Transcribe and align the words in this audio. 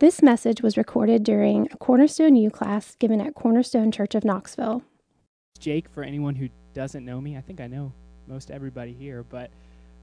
This 0.00 0.22
message 0.22 0.62
was 0.62 0.76
recorded 0.76 1.24
during 1.24 1.66
a 1.72 1.76
Cornerstone 1.76 2.36
U 2.36 2.50
class 2.50 2.94
given 3.00 3.20
at 3.20 3.34
Cornerstone 3.34 3.90
Church 3.90 4.14
of 4.14 4.24
Knoxville. 4.24 4.84
Jake, 5.58 5.88
for 5.88 6.04
anyone 6.04 6.36
who 6.36 6.48
doesn't 6.72 7.04
know 7.04 7.20
me, 7.20 7.36
I 7.36 7.40
think 7.40 7.60
I 7.60 7.66
know 7.66 7.92
most 8.28 8.52
everybody 8.52 8.92
here, 8.92 9.24
but 9.24 9.50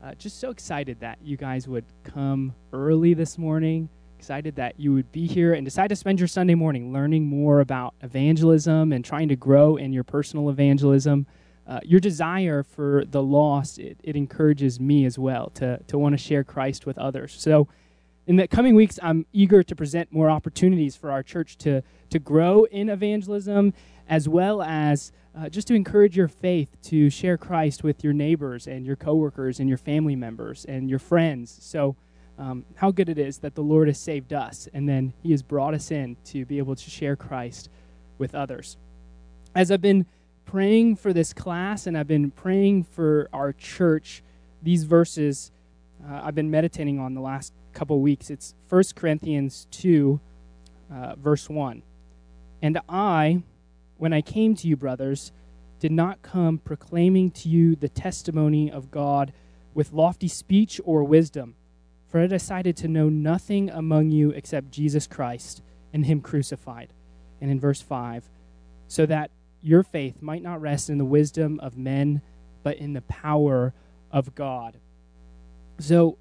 uh, 0.03 0.13
just 0.15 0.41
so 0.41 0.49
excited 0.49 0.99
that 0.99 1.17
you 1.23 1.37
guys 1.37 1.69
would 1.69 1.85
come 2.03 2.53
early 2.73 3.13
this 3.13 3.37
morning. 3.37 3.87
Excited 4.19 4.57
that 4.57 4.77
you 4.77 4.91
would 4.91 5.09
be 5.13 5.27
here 5.27 5.53
and 5.53 5.63
decide 5.63 5.87
to 5.87 5.95
spend 5.95 6.19
your 6.19 6.27
Sunday 6.27 6.55
morning 6.55 6.91
learning 6.91 7.25
more 7.25 7.61
about 7.61 7.93
evangelism 8.01 8.91
and 8.91 9.05
trying 9.05 9.29
to 9.29 9.37
grow 9.37 9.77
in 9.77 9.93
your 9.93 10.03
personal 10.03 10.49
evangelism. 10.49 11.25
Uh, 11.65 11.79
your 11.85 12.01
desire 12.01 12.63
for 12.63 13.05
the 13.05 13.23
lost, 13.23 13.79
it, 13.79 13.97
it 14.03 14.17
encourages 14.17 14.77
me 14.77 15.05
as 15.05 15.17
well 15.17 15.51
to, 15.51 15.79
to 15.87 15.97
want 15.97 16.11
to 16.11 16.17
share 16.17 16.43
Christ 16.43 16.85
with 16.85 16.97
others. 16.97 17.33
So, 17.39 17.69
in 18.27 18.37
the 18.37 18.47
coming 18.47 18.75
weeks, 18.75 18.99
I'm 19.03 19.25
eager 19.33 19.61
to 19.61 19.75
present 19.75 20.11
more 20.11 20.29
opportunities 20.29 20.95
for 20.95 21.11
our 21.11 21.21
church 21.21 21.57
to, 21.59 21.83
to 22.09 22.19
grow 22.19 22.63
in 22.65 22.89
evangelism, 22.89 23.73
as 24.09 24.27
well 24.27 24.61
as 24.63 25.11
uh, 25.37 25.49
just 25.49 25.67
to 25.67 25.75
encourage 25.75 26.17
your 26.17 26.27
faith 26.27 26.69
to 26.83 27.09
share 27.09 27.37
Christ 27.37 27.83
with 27.83 28.03
your 28.03 28.13
neighbors 28.13 28.67
and 28.67 28.85
your 28.85 28.95
coworkers 28.95 29.59
and 29.59 29.69
your 29.69 29.77
family 29.77 30.15
members 30.15 30.65
and 30.65 30.89
your 30.89 30.99
friends. 30.99 31.55
So, 31.61 31.95
um, 32.37 32.65
how 32.75 32.91
good 32.91 33.07
it 33.07 33.17
is 33.17 33.37
that 33.39 33.55
the 33.55 33.61
Lord 33.61 33.87
has 33.87 33.97
saved 33.97 34.33
us 34.33 34.67
and 34.73 34.89
then 34.89 35.13
He 35.23 35.31
has 35.31 35.41
brought 35.41 35.73
us 35.73 35.89
in 35.89 36.17
to 36.25 36.45
be 36.45 36.57
able 36.57 36.75
to 36.75 36.89
share 36.89 37.15
Christ 37.15 37.69
with 38.17 38.35
others. 38.35 38.75
As 39.53 39.71
I've 39.71 39.81
been 39.81 40.05
praying 40.45 40.97
for 40.97 41.13
this 41.13 41.31
class 41.31 41.87
and 41.87 41.97
I've 41.97 42.07
been 42.07 42.31
praying 42.31 42.85
for 42.85 43.29
our 43.31 43.53
church, 43.53 44.21
these 44.61 44.83
verses 44.83 45.51
uh, 46.05 46.21
I've 46.23 46.35
been 46.35 46.51
meditating 46.51 46.99
on 46.99 47.13
the 47.13 47.21
last 47.21 47.53
couple 47.75 47.99
weeks. 47.99 48.29
It's 48.29 48.55
1 48.69 48.83
Corinthians 48.95 49.67
2, 49.71 50.19
uh, 50.91 51.15
verse 51.15 51.49
1. 51.49 51.83
And 52.61 52.79
I, 52.89 53.43
when 53.97 54.13
I 54.13 54.21
came 54.21 54.55
to 54.55 54.67
you, 54.67 54.75
brothers, 54.75 55.31
did 55.79 55.91
not 55.91 56.21
come 56.21 56.57
proclaiming 56.57 57.29
to 57.31 57.49
you 57.49 57.75
the 57.75 57.89
testimony 57.89 58.71
of 58.71 58.89
God 58.89 59.33
with 59.73 59.91
lofty 59.91 60.29
speech 60.29 60.79
or 60.85 61.03
wisdom, 61.03 61.55
for 62.07 62.21
I 62.21 62.27
decided 62.27 62.77
to 62.77 62.87
know 62.87 63.09
nothing 63.09 63.69
among 63.69 64.09
you 64.09 64.31
except 64.31 64.71
Jesus 64.71 65.05
Christ 65.05 65.61
and 65.93 66.05
Him 66.05 66.21
crucified. 66.21 66.93
And 67.41 67.51
in 67.51 67.59
verse 67.59 67.81
5, 67.81 68.29
so 68.87 69.05
that 69.05 69.31
your 69.61 69.83
faith 69.83 70.21
might 70.21 70.41
not 70.41 70.61
rest 70.61 70.89
in 70.89 70.97
the 70.97 71.05
wisdom 71.05 71.59
of 71.59 71.77
men, 71.77 72.21
but 72.63 72.77
in 72.77 72.93
the 72.93 73.01
power 73.01 73.73
of 74.11 74.33
God. 74.33 74.77
So, 75.79 76.17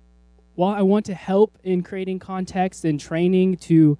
while 0.54 0.74
I 0.74 0.82
want 0.82 1.06
to 1.06 1.14
help 1.14 1.58
in 1.62 1.82
creating 1.82 2.18
context 2.18 2.84
and 2.84 2.98
training 3.00 3.56
to 3.58 3.98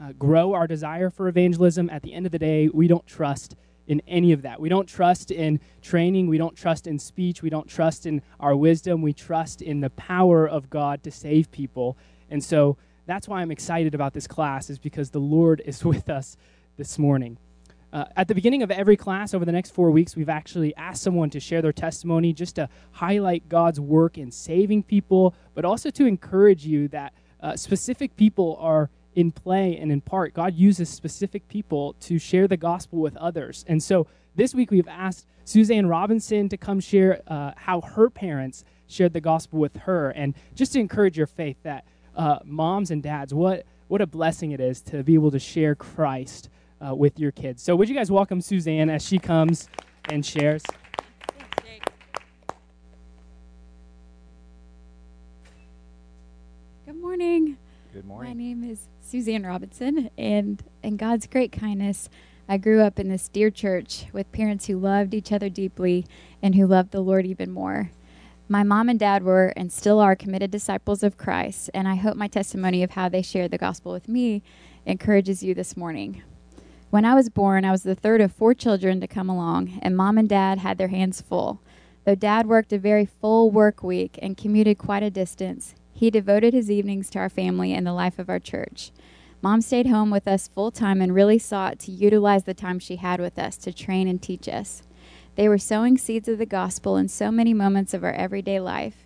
uh, 0.00 0.12
grow 0.12 0.52
our 0.52 0.66
desire 0.66 1.10
for 1.10 1.28
evangelism, 1.28 1.88
at 1.90 2.02
the 2.02 2.12
end 2.12 2.26
of 2.26 2.32
the 2.32 2.38
day, 2.38 2.68
we 2.68 2.88
don't 2.88 3.06
trust 3.06 3.54
in 3.86 4.02
any 4.08 4.32
of 4.32 4.42
that. 4.42 4.60
We 4.60 4.68
don't 4.68 4.88
trust 4.88 5.30
in 5.30 5.60
training. 5.82 6.26
We 6.26 6.38
don't 6.38 6.56
trust 6.56 6.86
in 6.86 6.98
speech. 6.98 7.42
We 7.42 7.50
don't 7.50 7.68
trust 7.68 8.06
in 8.06 8.22
our 8.40 8.56
wisdom. 8.56 9.02
We 9.02 9.12
trust 9.12 9.62
in 9.62 9.80
the 9.80 9.90
power 9.90 10.48
of 10.48 10.70
God 10.70 11.02
to 11.04 11.10
save 11.10 11.50
people. 11.50 11.96
And 12.30 12.42
so 12.42 12.76
that's 13.06 13.28
why 13.28 13.42
I'm 13.42 13.50
excited 13.50 13.94
about 13.94 14.14
this 14.14 14.26
class, 14.26 14.70
is 14.70 14.78
because 14.78 15.10
the 15.10 15.20
Lord 15.20 15.62
is 15.64 15.84
with 15.84 16.08
us 16.08 16.36
this 16.76 16.98
morning. 16.98 17.38
Uh, 17.94 18.06
at 18.16 18.26
the 18.26 18.34
beginning 18.34 18.64
of 18.64 18.72
every 18.72 18.96
class 18.96 19.34
over 19.34 19.44
the 19.44 19.52
next 19.52 19.70
four 19.70 19.88
weeks, 19.92 20.16
we've 20.16 20.28
actually 20.28 20.74
asked 20.74 21.00
someone 21.00 21.30
to 21.30 21.38
share 21.38 21.62
their 21.62 21.72
testimony 21.72 22.32
just 22.32 22.56
to 22.56 22.68
highlight 22.90 23.48
God's 23.48 23.78
work 23.78 24.18
in 24.18 24.32
saving 24.32 24.82
people, 24.82 25.32
but 25.54 25.64
also 25.64 25.90
to 25.90 26.04
encourage 26.04 26.66
you 26.66 26.88
that 26.88 27.14
uh, 27.40 27.54
specific 27.54 28.16
people 28.16 28.58
are 28.60 28.90
in 29.14 29.30
play 29.30 29.78
and 29.78 29.92
in 29.92 30.00
part. 30.00 30.34
God 30.34 30.54
uses 30.54 30.88
specific 30.88 31.46
people 31.46 31.94
to 32.00 32.18
share 32.18 32.48
the 32.48 32.56
gospel 32.56 32.98
with 32.98 33.16
others. 33.16 33.64
And 33.68 33.80
so 33.80 34.08
this 34.34 34.56
week 34.56 34.72
we've 34.72 34.88
asked 34.88 35.28
Suzanne 35.44 35.86
Robinson 35.86 36.48
to 36.48 36.56
come 36.56 36.80
share 36.80 37.22
uh, 37.28 37.52
how 37.54 37.80
her 37.80 38.10
parents 38.10 38.64
shared 38.88 39.12
the 39.12 39.20
gospel 39.20 39.60
with 39.60 39.76
her, 39.76 40.10
and 40.10 40.34
just 40.56 40.72
to 40.72 40.80
encourage 40.80 41.16
your 41.16 41.28
faith 41.28 41.58
that 41.62 41.84
uh, 42.16 42.40
moms 42.44 42.90
and 42.90 43.04
dads, 43.04 43.32
what 43.32 43.66
what 43.86 44.00
a 44.00 44.06
blessing 44.06 44.50
it 44.50 44.60
is 44.60 44.80
to 44.80 45.04
be 45.04 45.14
able 45.14 45.30
to 45.30 45.38
share 45.38 45.74
Christ 45.74 46.48
uh, 46.80 46.94
with 46.94 47.18
your 47.18 47.32
kids. 47.32 47.62
So, 47.62 47.76
would 47.76 47.88
you 47.88 47.94
guys 47.94 48.10
welcome 48.10 48.40
Suzanne 48.40 48.90
as 48.90 49.04
she 49.04 49.18
comes 49.18 49.68
and 50.08 50.24
shares? 50.24 50.62
Good 56.86 56.96
morning. 57.00 57.58
Good 57.92 58.04
morning. 58.04 58.30
My 58.30 58.42
name 58.42 58.64
is 58.64 58.88
Suzanne 59.00 59.46
Robinson, 59.46 60.10
and 60.18 60.62
in 60.82 60.96
God's 60.96 61.26
great 61.26 61.52
kindness, 61.52 62.08
I 62.48 62.58
grew 62.58 62.82
up 62.82 62.98
in 62.98 63.08
this 63.08 63.28
dear 63.28 63.50
church 63.50 64.06
with 64.12 64.30
parents 64.32 64.66
who 64.66 64.78
loved 64.78 65.14
each 65.14 65.32
other 65.32 65.48
deeply 65.48 66.04
and 66.42 66.54
who 66.54 66.66
loved 66.66 66.90
the 66.90 67.00
Lord 67.00 67.24
even 67.24 67.50
more. 67.50 67.90
My 68.48 68.62
mom 68.62 68.90
and 68.90 68.98
dad 68.98 69.22
were 69.22 69.54
and 69.56 69.72
still 69.72 70.00
are 70.00 70.14
committed 70.14 70.50
disciples 70.50 71.02
of 71.02 71.16
Christ, 71.16 71.70
and 71.72 71.88
I 71.88 71.94
hope 71.94 72.16
my 72.16 72.28
testimony 72.28 72.82
of 72.82 72.90
how 72.90 73.08
they 73.08 73.22
shared 73.22 73.50
the 73.50 73.58
gospel 73.58 73.92
with 73.92 74.08
me 74.08 74.42
encourages 74.84 75.42
you 75.42 75.54
this 75.54 75.76
morning. 75.76 76.22
When 76.94 77.04
I 77.04 77.16
was 77.16 77.28
born, 77.28 77.64
I 77.64 77.72
was 77.72 77.82
the 77.82 77.96
third 77.96 78.20
of 78.20 78.30
four 78.30 78.54
children 78.54 79.00
to 79.00 79.08
come 79.08 79.28
along, 79.28 79.80
and 79.82 79.96
mom 79.96 80.16
and 80.16 80.28
dad 80.28 80.60
had 80.60 80.78
their 80.78 80.86
hands 80.86 81.20
full. 81.20 81.60
Though 82.04 82.14
dad 82.14 82.46
worked 82.46 82.72
a 82.72 82.78
very 82.78 83.04
full 83.04 83.50
work 83.50 83.82
week 83.82 84.16
and 84.22 84.36
commuted 84.36 84.78
quite 84.78 85.02
a 85.02 85.10
distance, 85.10 85.74
he 85.92 86.08
devoted 86.08 86.54
his 86.54 86.70
evenings 86.70 87.10
to 87.10 87.18
our 87.18 87.28
family 87.28 87.72
and 87.72 87.84
the 87.84 87.92
life 87.92 88.20
of 88.20 88.30
our 88.30 88.38
church. 88.38 88.92
Mom 89.42 89.60
stayed 89.60 89.88
home 89.88 90.12
with 90.12 90.28
us 90.28 90.46
full 90.46 90.70
time 90.70 91.00
and 91.00 91.16
really 91.16 91.36
sought 91.36 91.80
to 91.80 91.90
utilize 91.90 92.44
the 92.44 92.54
time 92.54 92.78
she 92.78 92.94
had 92.94 93.20
with 93.20 93.40
us 93.40 93.56
to 93.56 93.72
train 93.72 94.06
and 94.06 94.22
teach 94.22 94.48
us. 94.48 94.84
They 95.34 95.48
were 95.48 95.58
sowing 95.58 95.98
seeds 95.98 96.28
of 96.28 96.38
the 96.38 96.46
gospel 96.46 96.96
in 96.96 97.08
so 97.08 97.32
many 97.32 97.52
moments 97.52 97.92
of 97.92 98.04
our 98.04 98.12
everyday 98.12 98.60
life. 98.60 99.04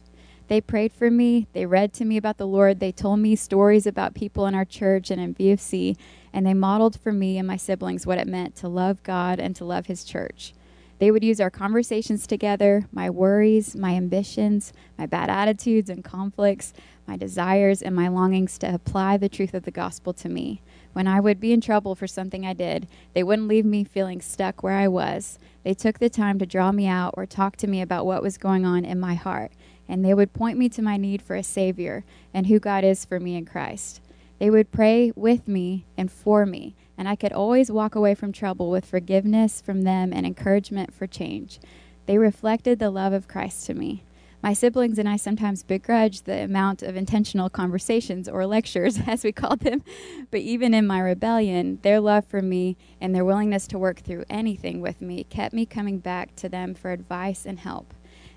They 0.48 0.60
prayed 0.60 0.92
for 0.92 1.10
me, 1.10 1.46
they 1.54 1.64
read 1.64 1.94
to 1.94 2.04
me 2.04 2.18
about 2.18 2.36
the 2.36 2.46
Lord, 2.46 2.80
they 2.80 2.92
told 2.92 3.20
me 3.20 3.34
stories 3.34 3.86
about 3.86 4.14
people 4.14 4.44
in 4.46 4.54
our 4.54 4.66
church 4.66 5.10
and 5.10 5.18
in 5.18 5.34
BFC, 5.34 5.96
and 6.32 6.46
they 6.46 6.54
modeled 6.54 6.98
for 7.00 7.12
me 7.12 7.38
and 7.38 7.46
my 7.46 7.56
siblings 7.56 8.06
what 8.06 8.18
it 8.18 8.26
meant 8.26 8.56
to 8.56 8.68
love 8.68 9.02
God 9.02 9.38
and 9.38 9.54
to 9.56 9.64
love 9.64 9.86
His 9.86 10.04
church. 10.04 10.54
They 10.98 11.10
would 11.12 11.22
use 11.22 11.40
our 11.40 11.50
conversations 11.50 12.26
together, 12.26 12.88
my 12.92 13.08
worries, 13.08 13.76
my 13.76 13.94
ambitions, 13.94 14.72
my 14.98 15.06
bad 15.06 15.30
attitudes 15.30 15.88
and 15.88 16.02
conflicts, 16.02 16.72
my 17.06 17.16
desires, 17.16 17.82
and 17.82 17.94
my 17.94 18.08
longings 18.08 18.58
to 18.58 18.74
apply 18.74 19.16
the 19.16 19.28
truth 19.28 19.54
of 19.54 19.62
the 19.62 19.70
gospel 19.70 20.12
to 20.14 20.28
me. 20.28 20.60
When 20.92 21.06
I 21.06 21.20
would 21.20 21.38
be 21.38 21.52
in 21.52 21.60
trouble 21.60 21.94
for 21.94 22.08
something 22.08 22.44
I 22.44 22.52
did, 22.52 22.88
they 23.14 23.22
wouldn't 23.22 23.46
leave 23.46 23.64
me 23.64 23.84
feeling 23.84 24.20
stuck 24.20 24.62
where 24.62 24.74
I 24.74 24.88
was. 24.88 25.38
They 25.62 25.74
took 25.74 26.00
the 26.00 26.10
time 26.10 26.38
to 26.40 26.46
draw 26.46 26.72
me 26.72 26.88
out 26.88 27.14
or 27.16 27.26
talk 27.26 27.56
to 27.58 27.68
me 27.68 27.80
about 27.80 28.04
what 28.04 28.22
was 28.22 28.36
going 28.36 28.66
on 28.66 28.84
in 28.84 28.98
my 28.98 29.14
heart, 29.14 29.52
and 29.88 30.04
they 30.04 30.14
would 30.14 30.32
point 30.32 30.58
me 30.58 30.68
to 30.70 30.82
my 30.82 30.96
need 30.96 31.22
for 31.22 31.36
a 31.36 31.44
Savior 31.44 32.04
and 32.34 32.48
who 32.48 32.58
God 32.58 32.82
is 32.82 33.04
for 33.04 33.20
me 33.20 33.36
in 33.36 33.46
Christ. 33.46 34.00
They 34.38 34.50
would 34.50 34.70
pray 34.70 35.12
with 35.16 35.48
me 35.48 35.86
and 35.96 36.10
for 36.10 36.46
me, 36.46 36.76
and 36.96 37.08
I 37.08 37.16
could 37.16 37.32
always 37.32 37.70
walk 37.70 37.94
away 37.94 38.14
from 38.14 38.32
trouble 38.32 38.70
with 38.70 38.84
forgiveness 38.84 39.60
from 39.60 39.82
them 39.82 40.12
and 40.12 40.24
encouragement 40.24 40.94
for 40.94 41.06
change. 41.06 41.58
They 42.06 42.18
reflected 42.18 42.78
the 42.78 42.90
love 42.90 43.12
of 43.12 43.28
Christ 43.28 43.66
to 43.66 43.74
me. 43.74 44.04
My 44.40 44.52
siblings 44.52 45.00
and 45.00 45.08
I 45.08 45.16
sometimes 45.16 45.64
begrudge 45.64 46.22
the 46.22 46.44
amount 46.44 46.84
of 46.84 46.94
intentional 46.94 47.50
conversations 47.50 48.28
or 48.28 48.46
lectures, 48.46 49.00
as 49.06 49.24
we 49.24 49.32
called 49.32 49.60
them, 49.60 49.82
but 50.30 50.40
even 50.40 50.72
in 50.72 50.86
my 50.86 51.00
rebellion, 51.00 51.80
their 51.82 51.98
love 51.98 52.24
for 52.24 52.40
me 52.40 52.76
and 53.00 53.12
their 53.12 53.24
willingness 53.24 53.66
to 53.68 53.78
work 53.78 53.98
through 53.98 54.24
anything 54.30 54.80
with 54.80 55.02
me 55.02 55.24
kept 55.24 55.52
me 55.52 55.66
coming 55.66 55.98
back 55.98 56.36
to 56.36 56.48
them 56.48 56.74
for 56.74 56.92
advice 56.92 57.44
and 57.44 57.58
help. 57.58 57.92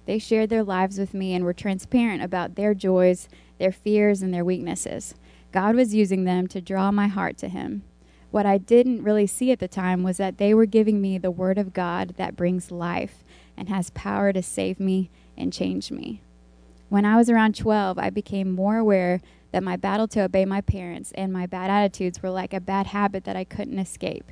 They 0.07 0.17
shared 0.17 0.49
their 0.49 0.63
lives 0.63 0.97
with 0.97 1.13
me 1.13 1.35
and 1.35 1.45
were 1.45 1.53
transparent 1.53 2.23
about 2.23 2.55
their 2.55 2.73
joys, 2.73 3.29
their 3.59 3.71
fears, 3.71 4.23
and 4.23 4.33
their 4.33 4.43
weaknesses. 4.43 5.13
God 5.51 5.75
was 5.75 5.93
using 5.93 6.23
them 6.23 6.47
to 6.47 6.61
draw 6.61 6.91
my 6.91 7.07
heart 7.07 7.37
to 7.39 7.49
Him. 7.49 7.83
What 8.31 8.45
I 8.45 8.57
didn't 8.57 9.03
really 9.03 9.27
see 9.27 9.51
at 9.51 9.59
the 9.59 9.67
time 9.67 10.03
was 10.03 10.17
that 10.17 10.37
they 10.37 10.53
were 10.53 10.65
giving 10.65 11.01
me 11.01 11.17
the 11.17 11.31
Word 11.31 11.57
of 11.57 11.73
God 11.73 12.13
that 12.17 12.37
brings 12.37 12.71
life 12.71 13.23
and 13.57 13.67
has 13.67 13.89
power 13.89 14.31
to 14.31 14.41
save 14.41 14.79
me 14.79 15.09
and 15.37 15.51
change 15.51 15.91
me. 15.91 16.21
When 16.87 17.05
I 17.05 17.17
was 17.17 17.29
around 17.29 17.55
12, 17.55 17.97
I 17.97 18.09
became 18.09 18.51
more 18.51 18.77
aware 18.77 19.21
that 19.51 19.63
my 19.63 19.75
battle 19.75 20.07
to 20.09 20.23
obey 20.23 20.45
my 20.45 20.61
parents 20.61 21.11
and 21.15 21.31
my 21.31 21.45
bad 21.45 21.69
attitudes 21.69 22.23
were 22.23 22.29
like 22.29 22.53
a 22.53 22.61
bad 22.61 22.87
habit 22.87 23.25
that 23.25 23.35
I 23.35 23.43
couldn't 23.43 23.79
escape. 23.79 24.31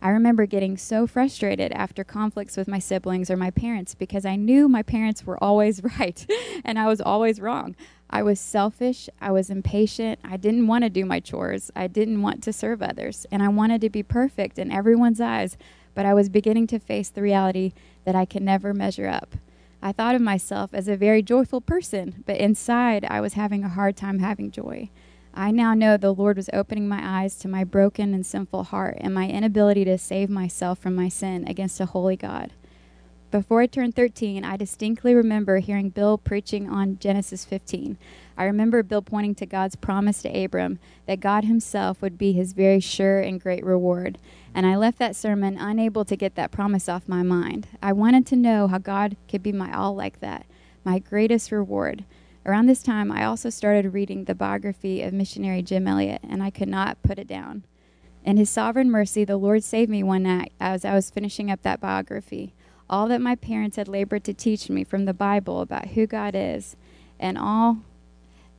I 0.00 0.10
remember 0.10 0.46
getting 0.46 0.76
so 0.76 1.06
frustrated 1.06 1.72
after 1.72 2.04
conflicts 2.04 2.56
with 2.56 2.68
my 2.68 2.78
siblings 2.78 3.30
or 3.30 3.36
my 3.36 3.50
parents 3.50 3.94
because 3.94 4.24
I 4.24 4.36
knew 4.36 4.68
my 4.68 4.82
parents 4.82 5.24
were 5.24 5.42
always 5.42 5.82
right 5.98 6.24
and 6.64 6.78
I 6.78 6.86
was 6.86 7.00
always 7.00 7.40
wrong. 7.40 7.74
I 8.10 8.22
was 8.22 8.40
selfish, 8.40 9.08
I 9.20 9.30
was 9.32 9.50
impatient, 9.50 10.18
I 10.24 10.36
didn't 10.36 10.66
want 10.66 10.84
to 10.84 10.90
do 10.90 11.04
my 11.04 11.20
chores, 11.20 11.70
I 11.76 11.86
didn't 11.88 12.22
want 12.22 12.42
to 12.44 12.52
serve 12.52 12.82
others, 12.82 13.26
and 13.30 13.42
I 13.42 13.48
wanted 13.48 13.80
to 13.82 13.90
be 13.90 14.02
perfect 14.02 14.58
in 14.58 14.72
everyone's 14.72 15.20
eyes, 15.20 15.56
but 15.94 16.06
I 16.06 16.14
was 16.14 16.28
beginning 16.28 16.66
to 16.68 16.78
face 16.78 17.10
the 17.10 17.22
reality 17.22 17.72
that 18.04 18.14
I 18.14 18.24
could 18.24 18.42
never 18.42 18.72
measure 18.72 19.08
up. 19.08 19.36
I 19.82 19.92
thought 19.92 20.14
of 20.14 20.22
myself 20.22 20.72
as 20.72 20.88
a 20.88 20.96
very 20.96 21.22
joyful 21.22 21.60
person, 21.60 22.24
but 22.26 22.38
inside 22.38 23.04
I 23.04 23.20
was 23.20 23.34
having 23.34 23.62
a 23.62 23.68
hard 23.68 23.96
time 23.96 24.20
having 24.20 24.50
joy. 24.50 24.90
I 25.34 25.50
now 25.50 25.74
know 25.74 25.96
the 25.96 26.12
Lord 26.12 26.36
was 26.36 26.50
opening 26.52 26.88
my 26.88 27.00
eyes 27.00 27.36
to 27.36 27.48
my 27.48 27.62
broken 27.62 28.12
and 28.12 28.26
sinful 28.26 28.64
heart 28.64 28.96
and 29.00 29.14
my 29.14 29.28
inability 29.28 29.84
to 29.84 29.98
save 29.98 30.30
myself 30.30 30.78
from 30.78 30.96
my 30.96 31.08
sin 31.08 31.46
against 31.46 31.78
a 31.78 31.86
holy 31.86 32.16
God. 32.16 32.52
Before 33.30 33.60
I 33.60 33.66
turned 33.66 33.94
13, 33.94 34.42
I 34.42 34.56
distinctly 34.56 35.14
remember 35.14 35.58
hearing 35.58 35.90
Bill 35.90 36.16
preaching 36.16 36.66
on 36.66 36.98
Genesis 36.98 37.44
15. 37.44 37.98
I 38.38 38.44
remember 38.44 38.82
Bill 38.82 39.02
pointing 39.02 39.34
to 39.34 39.44
God's 39.44 39.76
promise 39.76 40.22
to 40.22 40.44
Abram 40.44 40.78
that 41.04 41.20
God 41.20 41.44
himself 41.44 42.00
would 42.00 42.16
be 42.16 42.32
his 42.32 42.54
very 42.54 42.80
sure 42.80 43.20
and 43.20 43.38
great 43.38 43.62
reward. 43.66 44.16
And 44.54 44.64
I 44.64 44.76
left 44.76 44.98
that 45.00 45.14
sermon 45.14 45.58
unable 45.58 46.06
to 46.06 46.16
get 46.16 46.36
that 46.36 46.50
promise 46.50 46.88
off 46.88 47.06
my 47.06 47.22
mind. 47.22 47.68
I 47.82 47.92
wanted 47.92 48.24
to 48.28 48.36
know 48.36 48.66
how 48.66 48.78
God 48.78 49.14
could 49.28 49.42
be 49.42 49.52
my 49.52 49.76
all 49.76 49.94
like 49.94 50.20
that, 50.20 50.46
my 50.82 50.98
greatest 50.98 51.52
reward. 51.52 52.04
Around 52.46 52.64
this 52.64 52.82
time, 52.82 53.12
I 53.12 53.26
also 53.26 53.50
started 53.50 53.92
reading 53.92 54.24
the 54.24 54.34
biography 54.34 55.02
of 55.02 55.12
missionary 55.12 55.60
Jim 55.60 55.86
Elliot, 55.86 56.22
and 56.26 56.42
I 56.42 56.48
could 56.48 56.68
not 56.68 57.02
put 57.02 57.18
it 57.18 57.26
down. 57.26 57.64
In 58.24 58.38
his 58.38 58.48
sovereign 58.48 58.90
mercy, 58.90 59.26
the 59.26 59.36
Lord 59.36 59.62
saved 59.62 59.90
me 59.90 60.02
one 60.02 60.22
night 60.22 60.52
as 60.58 60.86
I 60.86 60.94
was 60.94 61.10
finishing 61.10 61.50
up 61.50 61.60
that 61.60 61.80
biography 61.80 62.54
all 62.90 63.08
that 63.08 63.20
my 63.20 63.34
parents 63.34 63.76
had 63.76 63.88
labored 63.88 64.24
to 64.24 64.34
teach 64.34 64.70
me 64.70 64.84
from 64.84 65.04
the 65.04 65.14
Bible 65.14 65.60
about 65.60 65.88
who 65.88 66.06
God 66.06 66.34
is, 66.34 66.76
and 67.18 67.36
all 67.36 67.78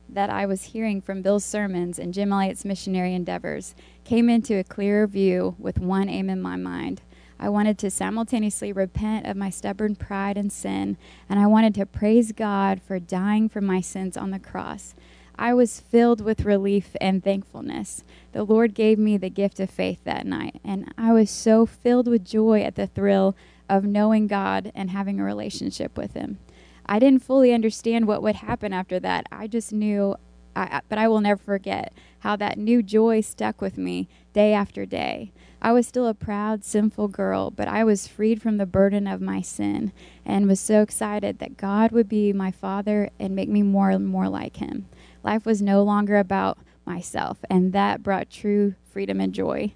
that 0.08 0.30
I 0.30 0.46
was 0.46 0.64
hearing 0.64 1.00
from 1.00 1.22
Bill's 1.22 1.44
sermons 1.44 1.98
and 1.98 2.12
Jim 2.12 2.32
Elliot's 2.32 2.64
missionary 2.64 3.14
endeavors 3.14 3.74
came 4.04 4.28
into 4.28 4.58
a 4.58 4.64
clearer 4.64 5.06
view 5.06 5.54
with 5.58 5.78
one 5.78 6.08
aim 6.08 6.28
in 6.28 6.42
my 6.42 6.56
mind. 6.56 7.02
I 7.38 7.48
wanted 7.48 7.78
to 7.78 7.90
simultaneously 7.90 8.72
repent 8.72 9.26
of 9.26 9.36
my 9.36 9.48
stubborn 9.48 9.96
pride 9.96 10.36
and 10.36 10.52
sin, 10.52 10.98
and 11.28 11.40
I 11.40 11.46
wanted 11.46 11.74
to 11.76 11.86
praise 11.86 12.32
God 12.32 12.82
for 12.82 12.98
dying 12.98 13.48
for 13.48 13.60
my 13.60 13.80
sins 13.80 14.16
on 14.16 14.30
the 14.30 14.38
cross. 14.38 14.94
I 15.38 15.54
was 15.54 15.80
filled 15.80 16.20
with 16.20 16.44
relief 16.44 16.94
and 17.00 17.24
thankfulness. 17.24 18.04
The 18.32 18.44
Lord 18.44 18.74
gave 18.74 18.98
me 18.98 19.16
the 19.16 19.30
gift 19.30 19.58
of 19.58 19.70
faith 19.70 20.04
that 20.04 20.26
night, 20.26 20.60
and 20.62 20.92
I 20.98 21.14
was 21.14 21.30
so 21.30 21.64
filled 21.64 22.08
with 22.08 22.26
joy 22.26 22.60
at 22.60 22.74
the 22.74 22.86
thrill 22.86 23.34
of 23.70 23.84
knowing 23.84 24.26
God 24.26 24.72
and 24.74 24.90
having 24.90 25.20
a 25.20 25.24
relationship 25.24 25.96
with 25.96 26.14
Him. 26.14 26.38
I 26.84 26.98
didn't 26.98 27.22
fully 27.22 27.54
understand 27.54 28.06
what 28.06 28.22
would 28.22 28.36
happen 28.36 28.72
after 28.72 28.98
that. 29.00 29.26
I 29.30 29.46
just 29.46 29.72
knew, 29.72 30.16
I, 30.56 30.80
but 30.88 30.98
I 30.98 31.06
will 31.06 31.20
never 31.20 31.40
forget 31.40 31.94
how 32.18 32.34
that 32.36 32.58
new 32.58 32.82
joy 32.82 33.20
stuck 33.20 33.60
with 33.60 33.78
me 33.78 34.08
day 34.32 34.52
after 34.52 34.84
day. 34.84 35.32
I 35.62 35.72
was 35.72 35.86
still 35.86 36.08
a 36.08 36.14
proud, 36.14 36.64
sinful 36.64 37.08
girl, 37.08 37.50
but 37.50 37.68
I 37.68 37.84
was 37.84 38.08
freed 38.08 38.42
from 38.42 38.56
the 38.56 38.66
burden 38.66 39.06
of 39.06 39.20
my 39.20 39.40
sin 39.40 39.92
and 40.24 40.48
was 40.48 40.58
so 40.58 40.82
excited 40.82 41.38
that 41.38 41.56
God 41.56 41.92
would 41.92 42.08
be 42.08 42.32
my 42.32 42.50
Father 42.50 43.10
and 43.20 43.36
make 43.36 43.48
me 43.48 43.62
more 43.62 43.90
and 43.90 44.06
more 44.06 44.28
like 44.28 44.56
Him. 44.56 44.86
Life 45.22 45.46
was 45.46 45.62
no 45.62 45.82
longer 45.82 46.16
about 46.16 46.58
myself, 46.84 47.38
and 47.48 47.72
that 47.72 48.02
brought 48.02 48.30
true 48.30 48.74
freedom 48.90 49.20
and 49.20 49.32
joy. 49.32 49.74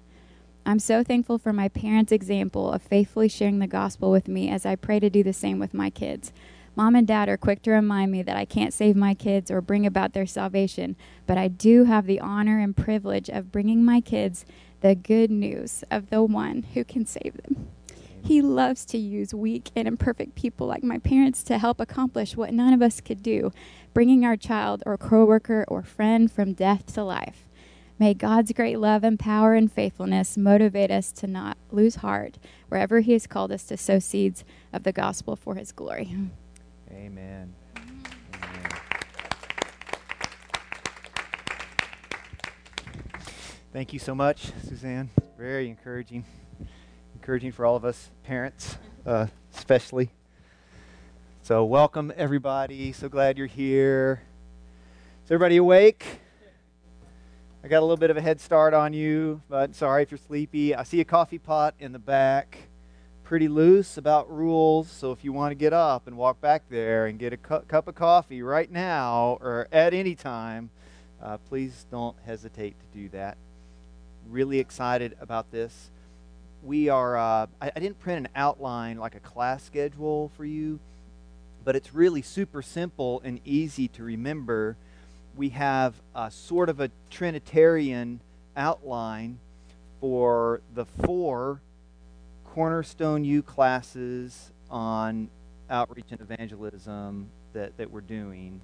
I'm 0.67 0.79
so 0.79 1.03
thankful 1.03 1.37
for 1.37 1.53
my 1.53 1.67
parents' 1.67 2.11
example 2.11 2.71
of 2.71 2.81
faithfully 2.81 3.29
sharing 3.29 3.59
the 3.59 3.67
gospel 3.67 4.09
with 4.09 4.27
me 4.27 4.49
as 4.49 4.65
I 4.65 4.75
pray 4.75 4.99
to 4.99 5.11
do 5.11 5.21
the 5.21 5.31
same 5.31 5.59
with 5.59 5.75
my 5.75 5.91
kids. 5.91 6.33
Mom 6.75 6.95
and 6.95 7.05
dad 7.05 7.29
are 7.29 7.37
quick 7.37 7.61
to 7.61 7.71
remind 7.71 8.11
me 8.11 8.23
that 8.23 8.35
I 8.35 8.45
can't 8.45 8.73
save 8.73 8.95
my 8.95 9.13
kids 9.13 9.51
or 9.51 9.61
bring 9.61 9.85
about 9.85 10.13
their 10.13 10.25
salvation, 10.25 10.95
but 11.27 11.37
I 11.37 11.49
do 11.49 11.83
have 11.83 12.07
the 12.07 12.19
honor 12.19 12.59
and 12.59 12.75
privilege 12.75 13.29
of 13.29 13.51
bringing 13.51 13.85
my 13.85 14.01
kids 14.01 14.43
the 14.81 14.95
good 14.95 15.29
news 15.29 15.83
of 15.91 16.09
the 16.09 16.23
one 16.23 16.63
who 16.73 16.83
can 16.83 17.05
save 17.05 17.37
them. 17.43 17.67
He 18.23 18.41
loves 18.41 18.85
to 18.85 18.97
use 18.97 19.35
weak 19.35 19.69
and 19.75 19.87
imperfect 19.87 20.33
people 20.33 20.65
like 20.65 20.83
my 20.83 20.97
parents 20.97 21.43
to 21.43 21.59
help 21.59 21.79
accomplish 21.79 22.35
what 22.35 22.55
none 22.55 22.73
of 22.73 22.81
us 22.81 23.01
could 23.01 23.21
do, 23.21 23.51
bringing 23.93 24.25
our 24.25 24.35
child 24.35 24.81
or 24.83 24.97
coworker 24.97 25.63
or 25.67 25.83
friend 25.83 26.31
from 26.31 26.53
death 26.53 26.91
to 26.95 27.03
life. 27.03 27.45
May 27.97 28.13
God's 28.13 28.51
great 28.51 28.79
love 28.79 29.05
and 29.05 29.17
power 29.17 29.53
and 29.53 29.71
faithfulness 29.71 30.35
motivate 30.35 30.91
us 30.91 31.13
to 31.13 31.27
not 31.27 31.57
lose 31.71 31.95
heart 31.95 32.37
wherever 32.67 32.99
He 32.99 33.13
has 33.13 33.25
called 33.25 33.53
us 33.53 33.63
to 33.65 33.77
sow 33.77 33.99
seeds 33.99 34.43
of 34.73 34.83
the 34.83 34.91
gospel 34.91 35.37
for 35.37 35.55
His 35.55 35.71
glory. 35.71 36.13
Amen. 36.91 37.53
Amen. 38.33 38.69
Thank 43.71 43.93
you 43.93 43.99
so 43.99 44.13
much, 44.13 44.51
Suzanne. 44.67 45.09
Very 45.37 45.69
encouraging. 45.69 46.25
Encouraging 47.15 47.53
for 47.53 47.65
all 47.65 47.77
of 47.77 47.85
us 47.85 48.11
parents, 48.23 48.77
uh, 49.05 49.27
especially. 49.55 50.09
So, 51.43 51.63
welcome 51.63 52.11
everybody. 52.17 52.91
So 52.91 53.07
glad 53.07 53.37
you're 53.37 53.47
here. 53.47 54.21
Is 55.23 55.31
everybody 55.31 55.57
awake? 55.57 56.19
I 57.65 57.67
got 57.67 57.79
a 57.79 57.81
little 57.81 57.97
bit 57.97 58.11
of 58.11 58.17
a 58.17 58.21
head 58.21 58.39
start 58.39 58.75
on 58.75 58.93
you, 58.93 59.41
but 59.49 59.73
sorry 59.73 60.03
if 60.03 60.11
you're 60.11 60.19
sleepy. 60.19 60.75
I 60.75 60.83
see 60.83 61.01
a 61.01 61.03
coffee 61.03 61.39
pot 61.39 61.73
in 61.79 61.93
the 61.93 61.97
back, 61.97 62.59
pretty 63.23 63.47
loose 63.47 63.97
about 63.97 64.31
rules. 64.31 64.87
So 64.87 65.11
if 65.11 65.23
you 65.23 65.33
want 65.33 65.49
to 65.49 65.55
get 65.55 65.73
up 65.73 66.05
and 66.05 66.15
walk 66.15 66.39
back 66.39 66.69
there 66.69 67.07
and 67.07 67.17
get 67.17 67.33
a 67.33 67.37
cu- 67.37 67.61
cup 67.61 67.87
of 67.87 67.95
coffee 67.95 68.43
right 68.43 68.71
now 68.71 69.39
or 69.41 69.67
at 69.71 69.95
any 69.95 70.13
time, 70.13 70.69
uh, 71.19 71.37
please 71.49 71.87
don't 71.89 72.15
hesitate 72.23 72.75
to 72.79 72.99
do 72.99 73.09
that. 73.09 73.35
Really 74.29 74.59
excited 74.59 75.17
about 75.19 75.51
this. 75.51 75.89
We 76.61 76.89
are, 76.89 77.17
uh, 77.17 77.47
I, 77.59 77.71
I 77.75 77.79
didn't 77.79 77.97
print 77.97 78.27
an 78.27 78.31
outline 78.35 78.99
like 78.99 79.15
a 79.15 79.19
class 79.19 79.63
schedule 79.63 80.31
for 80.37 80.45
you, 80.45 80.79
but 81.63 81.75
it's 81.75 81.95
really 81.95 82.21
super 82.21 82.61
simple 82.61 83.23
and 83.25 83.39
easy 83.43 83.87
to 83.87 84.03
remember 84.03 84.77
we 85.35 85.49
have 85.49 85.93
a 86.15 86.31
sort 86.31 86.69
of 86.69 86.79
a 86.79 86.89
Trinitarian 87.09 88.21
outline 88.55 89.39
for 89.99 90.61
the 90.73 90.85
four 90.85 91.61
Cornerstone 92.45 93.25
U 93.25 93.41
classes 93.41 94.51
on 94.69 95.29
outreach 95.69 96.05
and 96.11 96.21
evangelism 96.21 97.29
that, 97.53 97.75
that 97.77 97.91
we're 97.91 98.01
doing. 98.01 98.61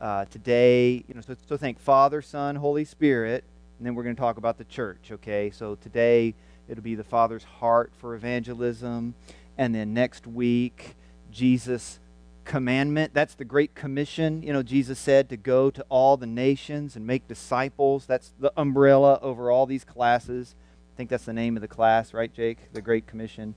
Uh, 0.00 0.24
today, 0.26 1.04
you 1.06 1.14
know, 1.14 1.20
so, 1.20 1.36
so 1.48 1.56
think 1.56 1.78
Father, 1.78 2.22
Son, 2.22 2.56
Holy 2.56 2.84
Spirit, 2.84 3.44
and 3.78 3.86
then 3.86 3.94
we're 3.94 4.02
going 4.02 4.16
to 4.16 4.20
talk 4.20 4.38
about 4.38 4.58
the 4.58 4.64
church, 4.64 5.10
okay? 5.12 5.50
So 5.50 5.76
today 5.76 6.34
it'll 6.68 6.82
be 6.82 6.94
the 6.94 7.04
Father's 7.04 7.44
heart 7.44 7.92
for 7.98 8.14
evangelism, 8.14 9.14
and 9.58 9.74
then 9.74 9.92
next 9.92 10.26
week, 10.26 10.94
Jesus' 11.30 12.00
commandment. 12.44 13.14
That's 13.14 13.34
the 13.34 13.44
Great 13.44 13.74
Commission. 13.74 14.42
You 14.42 14.52
know, 14.52 14.62
Jesus 14.62 14.98
said 14.98 15.28
to 15.28 15.36
go 15.36 15.70
to 15.70 15.84
all 15.88 16.16
the 16.16 16.26
nations 16.26 16.96
and 16.96 17.06
make 17.06 17.28
disciples. 17.28 18.06
That's 18.06 18.32
the 18.38 18.52
umbrella 18.56 19.18
over 19.22 19.50
all 19.50 19.66
these 19.66 19.84
classes. 19.84 20.54
I 20.92 20.96
think 20.96 21.10
that's 21.10 21.24
the 21.24 21.32
name 21.32 21.56
of 21.56 21.60
the 21.60 21.68
class, 21.68 22.12
right, 22.12 22.32
Jake? 22.32 22.72
The 22.72 22.82
Great 22.82 23.06
Commission. 23.06 23.54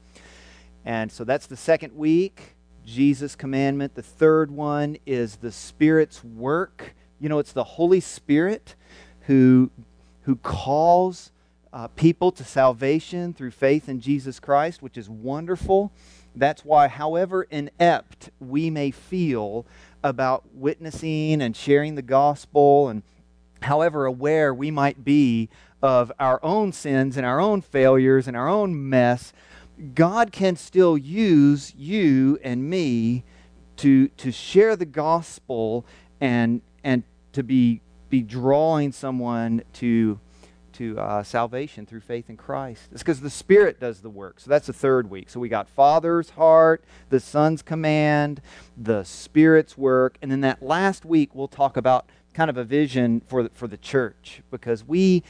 And 0.85 1.11
so 1.11 1.23
that's 1.23 1.47
the 1.47 1.57
second 1.57 1.95
week, 1.95 2.55
Jesus' 2.85 3.35
commandment. 3.35 3.95
The 3.95 4.03
third 4.03 4.51
one 4.51 4.97
is 5.05 5.37
the 5.37 5.51
Spirit's 5.51 6.23
work. 6.23 6.93
You 7.19 7.29
know, 7.29 7.39
it's 7.39 7.53
the 7.53 7.63
Holy 7.63 8.01
Spirit 8.01 8.75
who, 9.21 9.71
who 10.23 10.35
calls 10.35 11.31
uh, 11.71 11.87
people 11.87 12.31
to 12.33 12.43
salvation 12.43 13.33
through 13.33 13.51
faith 13.51 13.89
in 13.89 13.99
Jesus 13.99 14.39
Christ, 14.39 14.81
which 14.81 14.97
is 14.97 15.09
wonderful. 15.09 15.91
That's 16.35 16.65
why, 16.65 16.87
however 16.87 17.43
inept 17.43 18.29
we 18.39 18.69
may 18.69 18.91
feel 18.91 19.65
about 20.03 20.43
witnessing 20.53 21.41
and 21.41 21.55
sharing 21.55 21.95
the 21.95 22.01
gospel, 22.01 22.89
and 22.89 23.03
however 23.61 24.05
aware 24.05 24.53
we 24.53 24.71
might 24.71 25.03
be 25.03 25.49
of 25.81 26.11
our 26.19 26.43
own 26.43 26.71
sins 26.71 27.17
and 27.17 27.25
our 27.25 27.39
own 27.39 27.61
failures 27.61 28.27
and 28.27 28.35
our 28.35 28.47
own 28.47 28.89
mess, 28.89 29.33
God 29.95 30.31
can 30.31 30.55
still 30.55 30.97
use 30.97 31.73
you 31.75 32.39
and 32.43 32.69
me 32.69 33.23
to, 33.77 34.07
to 34.09 34.31
share 34.31 34.75
the 34.75 34.85
gospel 34.85 35.85
and, 36.21 36.61
and 36.83 37.03
to 37.33 37.43
be, 37.43 37.81
be 38.09 38.21
drawing 38.21 38.91
someone 38.91 39.63
to 39.73 40.19
to 40.73 40.99
uh, 40.99 41.23
salvation 41.23 41.85
through 41.85 42.01
faith 42.01 42.29
in 42.29 42.37
Christ. 42.37 42.89
It's 42.91 43.01
because 43.01 43.21
the 43.21 43.29
Spirit 43.29 43.79
does 43.79 44.01
the 44.01 44.09
work. 44.09 44.39
So 44.39 44.49
that's 44.49 44.67
the 44.67 44.73
third 44.73 45.09
week. 45.09 45.29
So 45.29 45.39
we 45.39 45.49
got 45.49 45.67
Father's 45.69 46.31
heart, 46.31 46.83
the 47.09 47.19
Son's 47.19 47.61
command, 47.61 48.41
the 48.77 49.03
Spirit's 49.03 49.77
work, 49.77 50.17
and 50.21 50.31
then 50.31 50.41
that 50.41 50.61
last 50.61 51.05
week 51.05 51.33
we'll 51.33 51.47
talk 51.47 51.77
about 51.77 52.05
kind 52.33 52.49
of 52.49 52.57
a 52.57 52.63
vision 52.63 53.21
for 53.27 53.43
the, 53.43 53.49
for 53.53 53.67
the 53.67 53.77
church 53.77 54.41
because 54.51 54.83
we, 54.83 55.23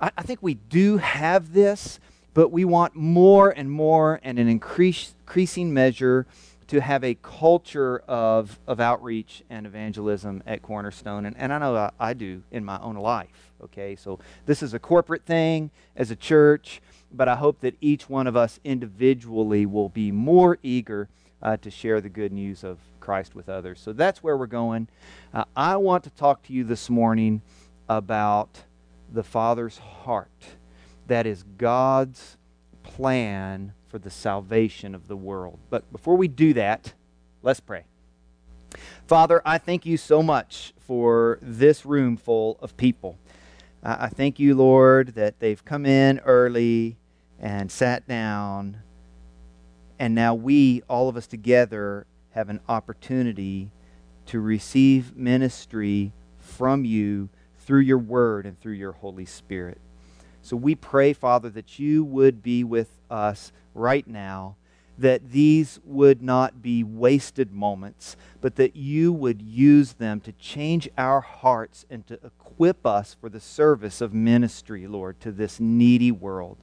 I, 0.00 0.10
I 0.18 0.22
think 0.22 0.40
we 0.42 0.54
do 0.54 0.98
have 0.98 1.52
this, 1.52 2.00
but 2.34 2.50
we 2.50 2.64
want 2.64 2.94
more 2.94 3.50
and 3.50 3.70
more 3.70 4.20
and 4.22 4.38
an 4.38 4.48
increase, 4.48 5.14
increasing 5.20 5.72
measure 5.72 6.26
to 6.70 6.80
have 6.80 7.02
a 7.02 7.16
culture 7.16 7.98
of, 8.06 8.60
of 8.64 8.78
outreach 8.78 9.42
and 9.50 9.66
evangelism 9.66 10.40
at 10.46 10.62
Cornerstone. 10.62 11.26
And, 11.26 11.36
and 11.36 11.52
I 11.52 11.58
know 11.58 11.74
I, 11.74 11.90
I 11.98 12.14
do 12.14 12.44
in 12.52 12.64
my 12.64 12.78
own 12.78 12.94
life. 12.94 13.52
Okay, 13.64 13.96
so 13.96 14.20
this 14.46 14.62
is 14.62 14.72
a 14.72 14.78
corporate 14.78 15.26
thing 15.26 15.72
as 15.96 16.12
a 16.12 16.16
church, 16.16 16.80
but 17.12 17.26
I 17.26 17.34
hope 17.34 17.58
that 17.62 17.74
each 17.80 18.08
one 18.08 18.28
of 18.28 18.36
us 18.36 18.60
individually 18.62 19.66
will 19.66 19.88
be 19.88 20.12
more 20.12 20.58
eager 20.62 21.08
uh, 21.42 21.56
to 21.56 21.72
share 21.72 22.00
the 22.00 22.08
good 22.08 22.32
news 22.32 22.62
of 22.62 22.78
Christ 23.00 23.34
with 23.34 23.48
others. 23.48 23.80
So 23.80 23.92
that's 23.92 24.22
where 24.22 24.36
we're 24.36 24.46
going. 24.46 24.86
Uh, 25.34 25.46
I 25.56 25.74
want 25.74 26.04
to 26.04 26.10
talk 26.10 26.44
to 26.44 26.52
you 26.52 26.62
this 26.62 26.88
morning 26.88 27.42
about 27.88 28.62
the 29.12 29.24
Father's 29.24 29.78
heart. 29.78 30.46
That 31.08 31.26
is 31.26 31.42
God's 31.58 32.36
plan 32.84 33.72
for 33.90 33.98
the 33.98 34.10
salvation 34.10 34.94
of 34.94 35.08
the 35.08 35.16
world. 35.16 35.58
But 35.68 35.90
before 35.92 36.16
we 36.16 36.28
do 36.28 36.54
that, 36.54 36.94
let's 37.42 37.60
pray. 37.60 37.84
Father, 39.06 39.42
I 39.44 39.58
thank 39.58 39.84
you 39.84 39.96
so 39.96 40.22
much 40.22 40.72
for 40.78 41.38
this 41.42 41.84
room 41.84 42.16
full 42.16 42.56
of 42.62 42.76
people. 42.76 43.18
I 43.82 44.08
thank 44.08 44.38
you, 44.38 44.54
Lord, 44.54 45.14
that 45.14 45.40
they've 45.40 45.64
come 45.64 45.86
in 45.86 46.20
early 46.20 46.96
and 47.40 47.72
sat 47.72 48.06
down. 48.06 48.82
And 49.98 50.14
now 50.14 50.34
we, 50.34 50.82
all 50.88 51.08
of 51.08 51.16
us 51.16 51.26
together, 51.26 52.06
have 52.30 52.48
an 52.48 52.60
opportunity 52.68 53.70
to 54.26 54.38
receive 54.38 55.16
ministry 55.16 56.12
from 56.38 56.84
you 56.84 57.28
through 57.58 57.80
your 57.80 57.98
word 57.98 58.46
and 58.46 58.60
through 58.60 58.74
your 58.74 58.92
Holy 58.92 59.24
Spirit. 59.24 59.80
So 60.42 60.56
we 60.56 60.74
pray, 60.74 61.12
Father, 61.12 61.50
that 61.50 61.78
you 61.78 62.02
would 62.04 62.42
be 62.42 62.64
with 62.64 62.98
us 63.10 63.52
right 63.74 64.06
now, 64.06 64.56
that 64.98 65.30
these 65.30 65.80
would 65.84 66.22
not 66.22 66.60
be 66.62 66.84
wasted 66.84 67.52
moments, 67.52 68.16
but 68.40 68.56
that 68.56 68.76
you 68.76 69.12
would 69.12 69.40
use 69.40 69.94
them 69.94 70.20
to 70.20 70.32
change 70.32 70.88
our 70.98 71.20
hearts 71.20 71.86
and 71.90 72.06
to 72.06 72.18
equip 72.24 72.84
us 72.86 73.16
for 73.18 73.28
the 73.28 73.40
service 73.40 74.00
of 74.00 74.12
ministry, 74.12 74.86
Lord, 74.86 75.20
to 75.20 75.32
this 75.32 75.60
needy 75.60 76.12
world. 76.12 76.58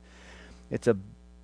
It's 0.69 0.87
a 0.87 0.97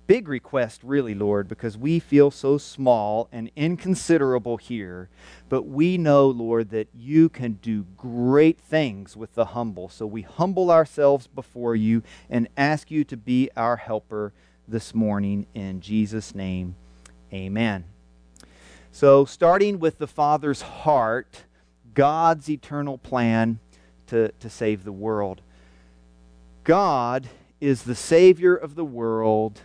big 0.06 0.28
request, 0.28 0.80
really, 0.82 1.14
Lord, 1.14 1.48
because 1.48 1.78
we 1.78 1.98
feel 1.98 2.30
so 2.30 2.58
small 2.58 3.28
and 3.32 3.50
inconsiderable 3.56 4.56
here. 4.56 5.08
But 5.48 5.62
we 5.62 5.98
know, 5.98 6.28
Lord, 6.28 6.70
that 6.70 6.88
you 6.94 7.28
can 7.28 7.54
do 7.54 7.86
great 7.96 8.58
things 8.58 9.16
with 9.16 9.34
the 9.34 9.46
humble. 9.46 9.88
So 9.88 10.06
we 10.06 10.22
humble 10.22 10.70
ourselves 10.70 11.26
before 11.26 11.74
you 11.74 12.02
and 12.28 12.48
ask 12.56 12.90
you 12.90 13.04
to 13.04 13.16
be 13.16 13.50
our 13.56 13.76
helper 13.76 14.32
this 14.68 14.94
morning. 14.94 15.46
In 15.54 15.80
Jesus' 15.80 16.34
name, 16.34 16.76
amen. 17.32 17.84
So, 18.90 19.24
starting 19.24 19.80
with 19.80 19.98
the 19.98 20.06
Father's 20.06 20.62
heart, 20.62 21.44
God's 21.94 22.48
eternal 22.48 22.96
plan 22.96 23.58
to, 24.06 24.30
to 24.38 24.48
save 24.48 24.84
the 24.84 24.92
world. 24.92 25.42
God 26.62 27.28
is 27.60 27.82
the 27.82 27.96
Savior 27.96 28.54
of 28.54 28.74
the 28.74 28.84
world 28.84 29.62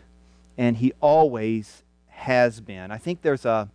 and 0.59 0.75
he 0.75 0.91
always 0.99 1.83
has 2.07 2.59
been. 2.59 2.91
I 2.91 2.97
think 2.97 3.21
there's 3.21 3.45
a 3.45 3.69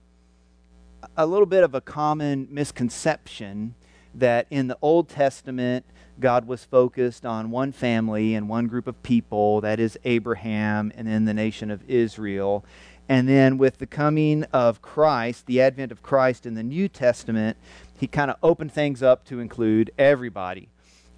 a 1.17 1.27
little 1.27 1.47
bit 1.47 1.65
of 1.65 1.75
a 1.75 1.81
common 1.81 2.47
misconception 2.51 3.75
that 4.15 4.47
in 4.51 4.69
the 4.69 4.79
Old 4.81 5.09
Testament 5.09 5.87
God 6.21 6.47
was 6.47 6.65
focused 6.65 7.25
on 7.25 7.51
one 7.51 7.73
family 7.73 8.35
and 8.35 8.49
one 8.49 8.67
group 8.67 8.87
of 8.87 9.03
people, 9.03 9.63
that 9.63 9.81
is 9.81 9.99
Abraham 10.05 10.93
and 10.95 11.09
then 11.09 11.25
the 11.25 11.35
nation 11.35 11.71
of 11.71 11.83
Israel. 11.89 12.65
And 13.09 13.29
then 13.29 13.59
with 13.59 13.79
the 13.79 13.87
coming 13.87 14.45
of 14.45 14.83
Christ, 14.83 15.47
the 15.47 15.63
advent 15.63 15.91
of 15.91 16.03
Christ 16.03 16.45
in 16.47 16.55
the 16.55 16.63
New 16.63 16.89
Testament, 16.89 17.57
he 17.99 18.07
kind 18.07 18.31
of 18.31 18.37
opened 18.43 18.73
things 18.73 19.03
up 19.03 19.25
to 19.27 19.41
include 19.41 19.91
everybody. 19.99 20.69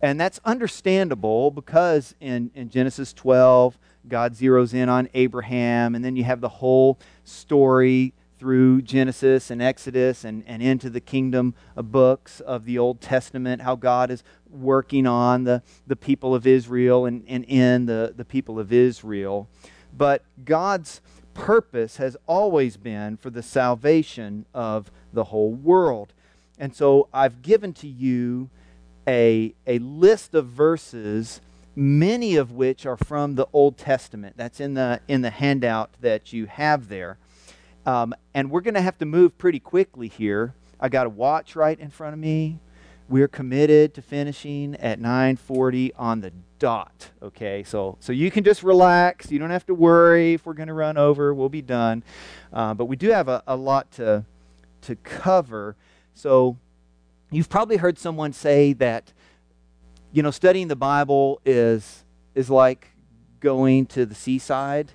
And 0.00 0.20
that's 0.20 0.40
understandable 0.44 1.50
because 1.50 2.14
in, 2.20 2.50
in 2.54 2.68
Genesis 2.68 3.12
12, 3.12 3.78
God 4.08 4.34
zeroes 4.34 4.74
in 4.74 4.88
on 4.88 5.08
Abraham, 5.14 5.94
and 5.94 6.04
then 6.04 6.16
you 6.16 6.24
have 6.24 6.40
the 6.40 6.48
whole 6.48 6.98
story 7.24 8.14
through 8.38 8.82
Genesis 8.82 9.50
and 9.50 9.62
Exodus 9.62 10.24
and, 10.24 10.44
and 10.46 10.62
into 10.62 10.90
the 10.90 11.00
kingdom 11.00 11.54
of 11.74 11.90
books 11.90 12.40
of 12.40 12.64
the 12.64 12.78
Old 12.78 13.00
Testament, 13.00 13.62
how 13.62 13.76
God 13.76 14.10
is 14.10 14.22
working 14.50 15.06
on 15.06 15.44
the, 15.44 15.62
the 15.86 15.96
people 15.96 16.34
of 16.34 16.46
Israel 16.46 17.06
and, 17.06 17.24
and 17.26 17.44
in 17.44 17.86
the, 17.86 18.12
the 18.14 18.24
people 18.24 18.58
of 18.58 18.72
Israel. 18.72 19.48
But 19.96 20.22
God's 20.44 21.00
purpose 21.32 21.96
has 21.96 22.16
always 22.26 22.76
been 22.76 23.16
for 23.16 23.30
the 23.30 23.42
salvation 23.42 24.46
of 24.54 24.90
the 25.12 25.24
whole 25.24 25.52
world. 25.52 26.12
And 26.58 26.74
so 26.74 27.08
I've 27.12 27.42
given 27.42 27.72
to 27.74 27.88
you 27.88 28.50
a, 29.08 29.54
a 29.66 29.78
list 29.78 30.34
of 30.34 30.46
verses 30.48 31.40
many 31.76 32.36
of 32.36 32.50
which 32.50 32.86
are 32.86 32.96
from 32.96 33.34
the 33.34 33.46
Old 33.52 33.76
Testament. 33.76 34.36
That's 34.36 34.58
in 34.58 34.74
the, 34.74 35.00
in 35.06 35.20
the 35.20 35.30
handout 35.30 35.92
that 36.00 36.32
you 36.32 36.46
have 36.46 36.88
there. 36.88 37.18
Um, 37.84 38.14
and 38.34 38.50
we're 38.50 38.62
going 38.62 38.74
to 38.74 38.80
have 38.80 38.98
to 38.98 39.06
move 39.06 39.38
pretty 39.38 39.60
quickly 39.60 40.08
here. 40.08 40.54
I 40.80 40.88
got 40.88 41.06
a 41.06 41.10
watch 41.10 41.54
right 41.54 41.78
in 41.78 41.90
front 41.90 42.14
of 42.14 42.18
me. 42.18 42.58
We're 43.08 43.28
committed 43.28 43.94
to 43.94 44.02
finishing 44.02 44.74
at 44.76 45.00
9:40 45.00 45.92
on 45.96 46.22
the 46.22 46.32
dot. 46.58 47.10
Okay, 47.22 47.62
so 47.62 47.96
so 48.00 48.12
you 48.12 48.32
can 48.32 48.42
just 48.42 48.64
relax. 48.64 49.30
You 49.30 49.38
don't 49.38 49.50
have 49.50 49.66
to 49.66 49.74
worry 49.74 50.34
if 50.34 50.44
we're 50.44 50.54
going 50.54 50.66
to 50.66 50.74
run 50.74 50.96
over. 50.96 51.32
We'll 51.32 51.48
be 51.48 51.62
done. 51.62 52.02
Uh, 52.52 52.74
but 52.74 52.86
we 52.86 52.96
do 52.96 53.10
have 53.10 53.28
a, 53.28 53.44
a 53.46 53.54
lot 53.54 53.92
to 53.92 54.24
to 54.82 54.96
cover. 54.96 55.76
So 56.14 56.56
you've 57.30 57.48
probably 57.48 57.76
heard 57.76 57.96
someone 57.96 58.32
say 58.32 58.72
that 58.72 59.12
you 60.16 60.22
know, 60.22 60.30
studying 60.30 60.68
the 60.68 60.74
Bible 60.74 61.42
is, 61.44 62.02
is 62.34 62.48
like 62.48 62.92
going 63.38 63.84
to 63.84 64.06
the 64.06 64.14
seaside. 64.14 64.92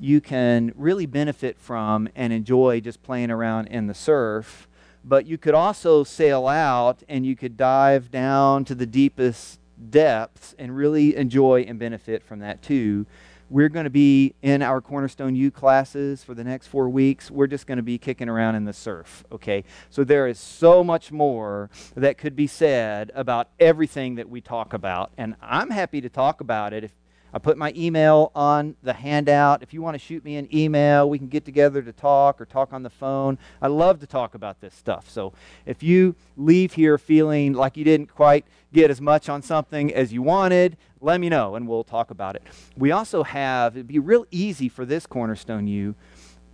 You 0.00 0.20
can 0.20 0.72
really 0.74 1.06
benefit 1.06 1.60
from 1.60 2.08
and 2.16 2.32
enjoy 2.32 2.80
just 2.80 3.00
playing 3.04 3.30
around 3.30 3.68
in 3.68 3.86
the 3.86 3.94
surf, 3.94 4.66
but 5.04 5.26
you 5.26 5.38
could 5.38 5.54
also 5.54 6.02
sail 6.02 6.48
out 6.48 7.04
and 7.08 7.24
you 7.24 7.36
could 7.36 7.56
dive 7.56 8.10
down 8.10 8.64
to 8.64 8.74
the 8.74 8.84
deepest 8.84 9.60
depths 9.90 10.56
and 10.58 10.76
really 10.76 11.14
enjoy 11.14 11.60
and 11.60 11.78
benefit 11.78 12.24
from 12.24 12.40
that 12.40 12.60
too 12.60 13.06
we're 13.50 13.68
going 13.68 13.84
to 13.84 13.90
be 13.90 14.34
in 14.42 14.62
our 14.62 14.80
Cornerstone 14.80 15.34
U 15.34 15.50
classes 15.50 16.22
for 16.22 16.34
the 16.34 16.44
next 16.44 16.66
four 16.66 16.88
weeks. 16.88 17.30
We're 17.30 17.46
just 17.46 17.66
going 17.66 17.76
to 17.76 17.82
be 17.82 17.98
kicking 17.98 18.28
around 18.28 18.56
in 18.56 18.64
the 18.64 18.72
surf, 18.72 19.24
okay? 19.32 19.64
So 19.90 20.04
there 20.04 20.26
is 20.26 20.38
so 20.38 20.84
much 20.84 21.10
more 21.10 21.70
that 21.96 22.18
could 22.18 22.36
be 22.36 22.46
said 22.46 23.10
about 23.14 23.48
everything 23.58 24.16
that 24.16 24.28
we 24.28 24.40
talk 24.40 24.72
about. 24.72 25.12
And 25.16 25.34
I'm 25.40 25.70
happy 25.70 26.00
to 26.00 26.08
talk 26.08 26.40
about 26.40 26.72
it 26.72 26.84
if 26.84 26.92
I 27.32 27.38
put 27.38 27.58
my 27.58 27.72
email 27.76 28.32
on 28.34 28.76
the 28.82 28.92
handout. 28.92 29.62
If 29.62 29.74
you 29.74 29.82
want 29.82 29.94
to 29.94 29.98
shoot 29.98 30.24
me 30.24 30.36
an 30.36 30.48
email, 30.54 31.08
we 31.08 31.18
can 31.18 31.28
get 31.28 31.44
together 31.44 31.82
to 31.82 31.92
talk 31.92 32.40
or 32.40 32.46
talk 32.46 32.72
on 32.72 32.82
the 32.82 32.90
phone. 32.90 33.38
I 33.60 33.66
love 33.66 34.00
to 34.00 34.06
talk 34.06 34.34
about 34.34 34.60
this 34.60 34.74
stuff. 34.74 35.10
So 35.10 35.32
if 35.66 35.82
you 35.82 36.14
leave 36.36 36.74
here 36.74 36.96
feeling 36.96 37.52
like 37.52 37.76
you 37.76 37.84
didn't 37.84 38.14
quite 38.14 38.46
get 38.72 38.90
as 38.90 39.00
much 39.00 39.28
on 39.28 39.42
something 39.42 39.92
as 39.92 40.12
you 40.12 40.22
wanted, 40.22 40.76
let 41.00 41.20
me 41.20 41.28
know 41.28 41.54
and 41.54 41.68
we'll 41.68 41.84
talk 41.84 42.10
about 42.10 42.34
it. 42.34 42.42
We 42.76 42.92
also 42.92 43.22
have, 43.22 43.76
it'd 43.76 43.86
be 43.86 43.98
real 43.98 44.26
easy 44.30 44.68
for 44.68 44.84
this 44.84 45.06
Cornerstone 45.06 45.66
U 45.66 45.94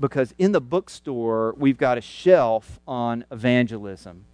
because 0.01 0.35
in 0.39 0.53
the 0.53 0.61
bookstore, 0.61 1.55
we've 1.57 1.79
got 1.79 1.99
a 1.99 2.01
shelf 2.01 2.81
on 2.87 3.25
evangelism. 3.31 4.25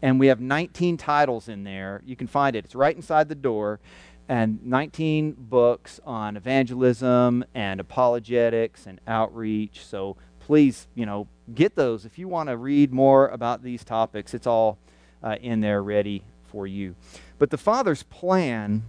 And 0.00 0.20
we 0.20 0.28
have 0.28 0.40
19 0.40 0.96
titles 0.96 1.48
in 1.48 1.64
there. 1.64 2.02
You 2.06 2.14
can 2.14 2.28
find 2.28 2.54
it, 2.54 2.64
it's 2.64 2.76
right 2.76 2.94
inside 2.94 3.28
the 3.28 3.34
door 3.34 3.80
and 4.28 4.64
19 4.64 5.36
books 5.38 6.00
on 6.04 6.36
evangelism 6.36 7.44
and 7.54 7.80
apologetics 7.80 8.86
and 8.86 9.00
outreach. 9.06 9.84
So 9.84 10.16
please, 10.38 10.86
you 10.94 11.06
know, 11.06 11.28
get 11.54 11.74
those 11.76 12.04
if 12.04 12.18
you 12.18 12.28
want 12.28 12.50
to 12.50 12.56
read 12.56 12.92
more 12.92 13.28
about 13.28 13.62
these 13.62 13.84
topics. 13.84 14.34
It's 14.34 14.46
all 14.46 14.78
uh, 15.22 15.36
in 15.40 15.60
there 15.60 15.82
ready 15.82 16.22
for 16.46 16.66
you. 16.66 16.94
But 17.38 17.50
the 17.50 17.58
Father's 17.58 18.02
plan 18.02 18.84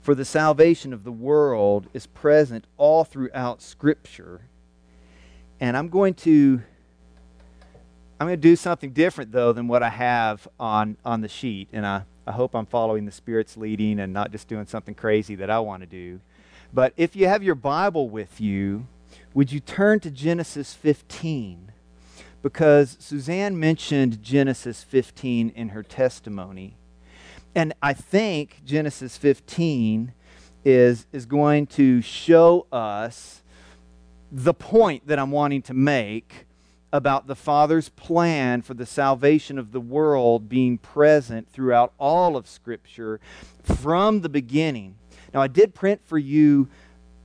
for 0.00 0.14
the 0.14 0.24
salvation 0.24 0.92
of 0.92 1.04
the 1.04 1.12
world 1.12 1.88
is 1.94 2.06
present 2.06 2.66
all 2.76 3.04
throughout 3.04 3.62
Scripture. 3.62 4.42
And 5.58 5.76
I'm 5.76 5.88
going 5.88 6.14
to 6.14 6.62
I'm 8.20 8.28
going 8.28 8.38
to 8.38 8.48
do 8.48 8.56
something 8.56 8.92
different 8.92 9.32
though 9.32 9.52
than 9.52 9.66
what 9.66 9.82
I 9.82 9.88
have 9.88 10.46
on 10.60 10.98
on 11.04 11.22
the 11.22 11.28
sheet, 11.28 11.68
and 11.72 11.86
I 11.86 12.02
I 12.26 12.32
hope 12.32 12.54
I'm 12.54 12.66
following 12.66 13.04
the 13.04 13.12
Spirit's 13.12 13.56
leading 13.56 14.00
and 14.00 14.12
not 14.12 14.32
just 14.32 14.48
doing 14.48 14.66
something 14.66 14.94
crazy 14.94 15.34
that 15.36 15.50
I 15.50 15.58
want 15.60 15.82
to 15.82 15.86
do. 15.86 16.20
But 16.72 16.92
if 16.96 17.14
you 17.14 17.28
have 17.28 17.42
your 17.42 17.54
Bible 17.54 18.08
with 18.08 18.40
you, 18.40 18.86
would 19.34 19.52
you 19.52 19.60
turn 19.60 20.00
to 20.00 20.10
Genesis 20.10 20.74
15? 20.74 21.72
Because 22.42 22.96
Suzanne 22.98 23.58
mentioned 23.58 24.22
Genesis 24.22 24.82
15 24.82 25.50
in 25.54 25.70
her 25.70 25.82
testimony. 25.82 26.76
And 27.54 27.74
I 27.82 27.92
think 27.92 28.62
Genesis 28.64 29.16
15 29.16 30.12
is, 30.64 31.06
is 31.12 31.26
going 31.26 31.66
to 31.68 32.00
show 32.02 32.66
us 32.72 33.42
the 34.32 34.54
point 34.54 35.06
that 35.06 35.18
I'm 35.18 35.30
wanting 35.30 35.62
to 35.62 35.74
make 35.74 36.43
about 36.94 37.26
the 37.26 37.34
Father's 37.34 37.88
plan 37.88 38.62
for 38.62 38.72
the 38.72 38.86
salvation 38.86 39.58
of 39.58 39.72
the 39.72 39.80
world 39.80 40.48
being 40.48 40.78
present 40.78 41.50
throughout 41.50 41.92
all 41.98 42.36
of 42.36 42.46
Scripture 42.46 43.18
from 43.64 44.20
the 44.20 44.28
beginning. 44.28 44.94
Now, 45.34 45.42
I 45.42 45.48
did 45.48 45.74
print 45.74 46.02
for 46.04 46.18
you 46.18 46.68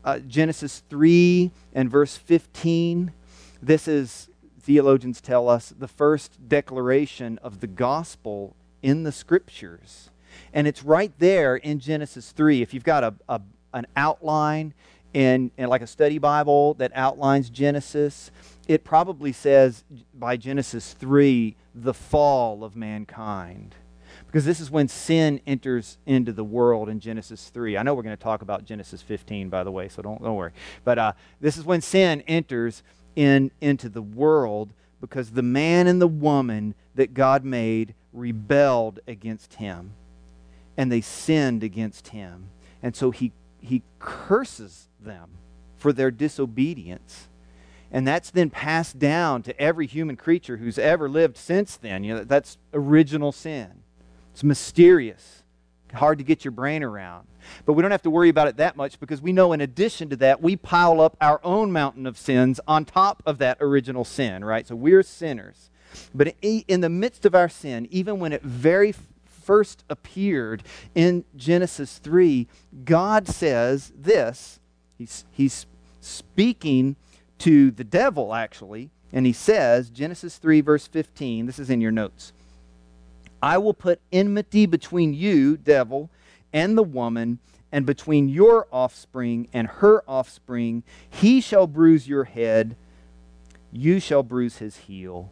uh, 0.03 0.19
Genesis 0.19 0.81
3 0.89 1.51
and 1.71 1.87
verse 1.87 2.17
15. 2.17 3.13
This 3.61 3.87
is, 3.87 4.31
theologians 4.59 5.21
tell 5.21 5.47
us, 5.47 5.71
the 5.77 5.87
first 5.87 6.49
declaration 6.49 7.37
of 7.43 7.59
the 7.59 7.67
gospel 7.67 8.55
in 8.81 9.03
the 9.03 9.11
Scriptures. 9.11 10.09
And 10.51 10.65
it's 10.65 10.83
right 10.83 11.13
there 11.19 11.55
in 11.55 11.79
Genesis 11.79 12.31
3. 12.31 12.63
If 12.63 12.73
you've 12.73 12.83
got 12.83 13.03
a, 13.03 13.13
a 13.29 13.39
an 13.73 13.85
outline 13.95 14.73
in, 15.13 15.51
in 15.57 15.69
like 15.69 15.81
a 15.81 15.87
study 15.87 16.17
Bible 16.17 16.75
that 16.75 16.91
outlines 16.95 17.49
Genesis, 17.49 18.31
it 18.67 18.83
probably 18.83 19.31
says 19.31 19.83
by 20.13 20.37
Genesis 20.37 20.93
3, 20.93 21.55
the 21.73 21.93
fall 21.93 22.63
of 22.63 22.75
mankind. 22.75 23.75
Because 24.27 24.45
this 24.45 24.59
is 24.59 24.69
when 24.69 24.87
sin 24.87 25.41
enters 25.47 25.97
into 26.05 26.31
the 26.31 26.43
world 26.43 26.87
in 26.87 26.99
Genesis 26.99 27.49
3. 27.49 27.77
I 27.77 27.83
know 27.83 27.95
we're 27.95 28.03
going 28.03 28.15
to 28.15 28.23
talk 28.23 28.43
about 28.43 28.63
Genesis 28.63 29.01
15, 29.01 29.49
by 29.49 29.63
the 29.63 29.71
way, 29.71 29.89
so 29.89 30.01
don't, 30.01 30.21
don't 30.21 30.35
worry. 30.35 30.51
But 30.83 30.99
uh, 30.99 31.13
this 31.41 31.57
is 31.57 31.65
when 31.65 31.81
sin 31.81 32.21
enters 32.27 32.83
in, 33.15 33.51
into 33.59 33.89
the 33.89 34.03
world 34.03 34.69
because 35.01 35.31
the 35.31 35.41
man 35.41 35.87
and 35.87 36.01
the 36.01 36.07
woman 36.07 36.75
that 36.95 37.13
God 37.13 37.43
made 37.43 37.95
rebelled 38.13 38.99
against 39.07 39.55
him 39.55 39.93
and 40.77 40.91
they 40.91 41.01
sinned 41.01 41.63
against 41.63 42.09
him. 42.09 42.49
And 42.83 42.95
so 42.95 43.11
he, 43.11 43.31
he 43.59 43.83
curses 43.99 44.88
them 44.99 45.29
for 45.77 45.93
their 45.93 46.11
disobedience. 46.11 47.27
And 47.91 48.07
that's 48.07 48.29
then 48.29 48.49
passed 48.49 48.99
down 48.99 49.41
to 49.43 49.59
every 49.59 49.87
human 49.87 50.15
creature 50.15 50.57
who's 50.57 50.77
ever 50.77 51.09
lived 51.09 51.37
since 51.37 51.75
then. 51.77 52.03
You 52.03 52.15
know, 52.15 52.23
that's 52.23 52.57
original 52.73 53.31
sin. 53.31 53.83
It's 54.31 54.43
mysterious, 54.43 55.43
hard 55.93 56.19
to 56.19 56.23
get 56.23 56.45
your 56.45 56.51
brain 56.51 56.83
around. 56.83 57.27
But 57.65 57.73
we 57.73 57.81
don't 57.81 57.91
have 57.91 58.03
to 58.03 58.11
worry 58.11 58.29
about 58.29 58.47
it 58.47 58.57
that 58.57 58.75
much 58.75 58.99
because 58.99 59.21
we 59.21 59.33
know 59.33 59.53
in 59.53 59.61
addition 59.61 60.09
to 60.09 60.15
that, 60.17 60.41
we 60.41 60.55
pile 60.55 61.01
up 61.01 61.17
our 61.19 61.39
own 61.43 61.71
mountain 61.71 62.05
of 62.05 62.17
sins 62.17 62.59
on 62.67 62.85
top 62.85 63.23
of 63.25 63.39
that 63.39 63.57
original 63.59 64.05
sin, 64.05 64.45
right? 64.45 64.67
So 64.67 64.75
we're 64.75 65.01
sinners. 65.01 65.71
But 66.13 66.35
in 66.41 66.81
the 66.81 66.89
midst 66.89 67.25
of 67.25 67.33
our 67.33 67.49
sin, 67.49 67.87
even 67.89 68.19
when 68.19 68.33
it 68.33 68.43
very 68.43 68.93
first 69.25 69.83
appeared 69.89 70.61
in 70.93 71.25
Genesis 71.35 71.97
3, 71.97 72.47
God 72.85 73.27
says 73.27 73.91
this. 73.95 74.59
He's, 74.99 75.23
he's 75.31 75.65
speaking 76.01 76.97
to 77.39 77.71
the 77.71 77.85
devil, 77.85 78.33
actually, 78.35 78.91
and 79.13 79.25
he 79.25 79.31
says, 79.31 79.89
Genesis 79.89 80.37
3, 80.37 80.59
verse 80.59 80.87
15, 80.87 81.45
this 81.45 81.57
is 81.57 81.69
in 81.69 81.79
your 81.79 81.91
notes. 81.91 82.33
I 83.41 83.57
will 83.57 83.73
put 83.73 84.01
enmity 84.11 84.65
between 84.65 85.13
you, 85.13 85.55
devil, 85.55 86.09
and 86.51 86.77
the 86.77 86.83
woman, 86.83 87.39
and 87.71 87.85
between 87.85 88.27
your 88.27 88.67
offspring 88.73 89.47
and 89.53 89.67
her 89.67 90.03
offspring. 90.05 90.83
He 91.09 91.39
shall 91.39 91.65
bruise 91.65 92.09
your 92.09 92.25
head, 92.25 92.75
you 93.71 94.01
shall 94.01 94.23
bruise 94.23 94.57
his 94.57 94.75
heel. 94.77 95.31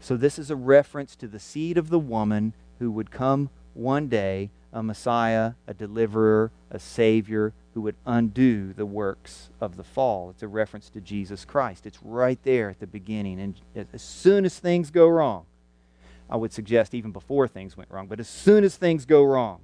So, 0.00 0.16
this 0.16 0.38
is 0.38 0.50
a 0.50 0.56
reference 0.56 1.14
to 1.16 1.28
the 1.28 1.38
seed 1.38 1.76
of 1.76 1.90
the 1.90 1.98
woman 1.98 2.54
who 2.78 2.90
would 2.90 3.10
come 3.10 3.50
one 3.74 4.08
day, 4.08 4.50
a 4.72 4.82
Messiah, 4.82 5.52
a 5.68 5.74
deliverer, 5.74 6.50
a 6.70 6.78
Savior, 6.78 7.52
who 7.74 7.80
would 7.82 7.96
undo 8.04 8.72
the 8.72 8.86
works 8.86 9.50
of 9.60 9.76
the 9.76 9.84
fall. 9.84 10.30
It's 10.30 10.42
a 10.42 10.48
reference 10.48 10.90
to 10.90 11.00
Jesus 11.00 11.44
Christ. 11.44 11.86
It's 11.86 11.98
right 12.02 12.38
there 12.42 12.68
at 12.68 12.80
the 12.80 12.86
beginning. 12.86 13.40
And 13.40 13.86
as 13.92 14.02
soon 14.02 14.44
as 14.44 14.58
things 14.58 14.90
go 14.90 15.08
wrong, 15.08 15.46
I 16.28 16.36
would 16.36 16.52
suggest 16.52 16.94
even 16.94 17.12
before 17.12 17.48
things 17.48 17.76
went 17.76 17.90
wrong, 17.90 18.06
but 18.06 18.20
as 18.20 18.28
soon 18.28 18.64
as 18.64 18.76
things 18.76 19.04
go 19.04 19.22
wrong, 19.22 19.60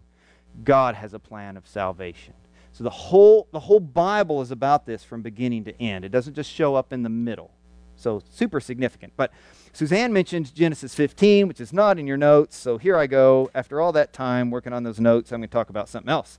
God 0.64 0.94
has 0.94 1.14
a 1.14 1.18
plan 1.18 1.56
of 1.56 1.66
salvation. 1.66 2.34
So 2.72 2.84
the 2.84 2.90
whole, 2.90 3.48
the 3.52 3.60
whole 3.60 3.80
Bible 3.80 4.42
is 4.42 4.50
about 4.50 4.86
this 4.86 5.02
from 5.02 5.22
beginning 5.22 5.64
to 5.64 5.82
end. 5.82 6.04
It 6.04 6.10
doesn't 6.10 6.34
just 6.34 6.50
show 6.50 6.74
up 6.74 6.92
in 6.92 7.02
the 7.02 7.08
middle. 7.08 7.50
So 7.96 8.22
super 8.30 8.60
significant. 8.60 9.12
But 9.16 9.32
Suzanne 9.72 10.12
mentioned 10.12 10.54
Genesis 10.54 10.94
15, 10.94 11.48
which 11.48 11.60
is 11.60 11.72
not 11.72 11.98
in 11.98 12.06
your 12.06 12.16
notes. 12.16 12.56
So 12.56 12.78
here 12.78 12.96
I 12.96 13.06
go. 13.06 13.50
After 13.54 13.80
all 13.80 13.92
that 13.92 14.12
time 14.12 14.50
working 14.50 14.72
on 14.72 14.82
those 14.82 15.00
notes, 15.00 15.32
I'm 15.32 15.40
going 15.40 15.48
to 15.48 15.52
talk 15.52 15.70
about 15.70 15.88
something 15.88 16.10
else. 16.10 16.38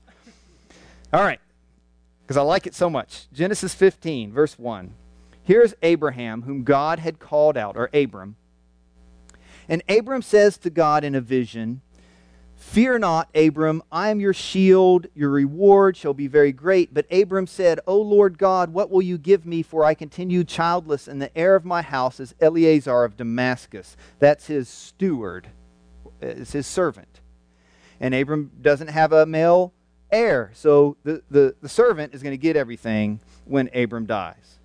All 1.12 1.22
right. 1.22 1.40
Because 2.30 2.38
I 2.38 2.42
like 2.42 2.68
it 2.68 2.76
so 2.76 2.88
much. 2.88 3.26
Genesis 3.32 3.74
15, 3.74 4.30
verse 4.30 4.56
1. 4.56 4.94
Here's 5.42 5.74
Abraham, 5.82 6.42
whom 6.42 6.62
God 6.62 7.00
had 7.00 7.18
called 7.18 7.56
out, 7.56 7.76
or 7.76 7.90
Abram, 7.92 8.36
and 9.68 9.82
Abram 9.88 10.22
says 10.22 10.56
to 10.58 10.70
God 10.70 11.02
in 11.02 11.16
a 11.16 11.20
vision, 11.20 11.80
Fear 12.54 13.00
not, 13.00 13.30
Abram, 13.34 13.82
I 13.90 14.10
am 14.10 14.20
your 14.20 14.32
shield, 14.32 15.08
your 15.12 15.30
reward 15.30 15.96
shall 15.96 16.14
be 16.14 16.28
very 16.28 16.52
great. 16.52 16.94
But 16.94 17.12
Abram 17.12 17.48
said, 17.48 17.80
O 17.84 18.00
Lord 18.00 18.38
God, 18.38 18.72
what 18.72 18.92
will 18.92 19.02
you 19.02 19.18
give 19.18 19.44
me, 19.44 19.64
for 19.64 19.84
I 19.84 19.94
continue 19.94 20.44
childless, 20.44 21.08
and 21.08 21.20
the 21.20 21.36
heir 21.36 21.56
of 21.56 21.64
my 21.64 21.82
house 21.82 22.20
is 22.20 22.36
Eliezer 22.40 23.02
of 23.02 23.16
Damascus. 23.16 23.96
That's 24.20 24.46
his 24.46 24.68
steward, 24.68 25.48
uh, 26.22 26.26
it's 26.26 26.52
his 26.52 26.68
servant. 26.68 27.22
And 27.98 28.14
Abram 28.14 28.52
doesn't 28.62 28.90
have 28.90 29.12
a 29.12 29.26
male 29.26 29.72
heir, 30.12 30.50
so 30.54 30.96
the, 31.04 31.22
the, 31.30 31.54
the 31.60 31.68
servant 31.68 32.14
is 32.14 32.22
going 32.22 32.32
to 32.32 32.38
get 32.38 32.56
everything 32.56 33.20
when 33.44 33.68
Abram 33.74 34.06
dies. 34.06 34.58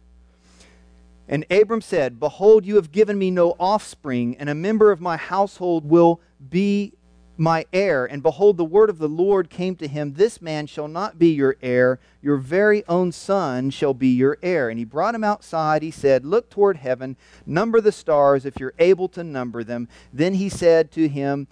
And 1.28 1.46
Abram 1.50 1.82
said, 1.82 2.20
Behold, 2.20 2.66
you 2.66 2.76
have 2.76 2.92
given 2.92 3.18
me 3.18 3.32
no 3.32 3.56
offspring, 3.60 4.36
and 4.38 4.50
a 4.50 4.56
member 4.56 4.92
of 4.92 5.02
my 5.02 5.18
household 5.18 5.90
will 5.90 6.22
be 6.50 6.94
my 7.38 7.66
heir. 7.74 8.06
And 8.06 8.24
behold, 8.24 8.58
the 8.58 8.66
word 8.66 8.90
of 8.90 8.98
the 8.98 9.10
Lord 9.10 9.50
came 9.50 9.76
to 9.78 9.88
him 9.88 10.14
This 10.14 10.42
man 10.42 10.68
shall 10.68 10.88
not 10.88 11.20
be 11.20 11.30
your 11.30 11.58
heir, 11.62 12.00
your 12.22 12.38
very 12.38 12.86
own 12.88 13.12
son 13.12 13.70
shall 13.70 13.94
be 13.94 14.10
your 14.10 14.38
heir. 14.42 14.70
And 14.70 14.80
he 14.80 14.86
brought 14.86 15.16
him 15.16 15.24
outside. 15.24 15.82
He 15.82 15.92
said, 15.92 16.26
Look 16.26 16.50
toward 16.50 16.78
heaven, 16.78 17.18
number 17.46 17.82
the 17.82 17.92
stars, 17.92 18.46
if 18.46 18.60
you're 18.60 18.74
able 18.80 19.08
to 19.10 19.24
number 19.24 19.64
them. 19.64 19.88
Then 20.14 20.36
he 20.36 20.50
said 20.50 20.92
to 20.92 21.08
him, 21.08 21.48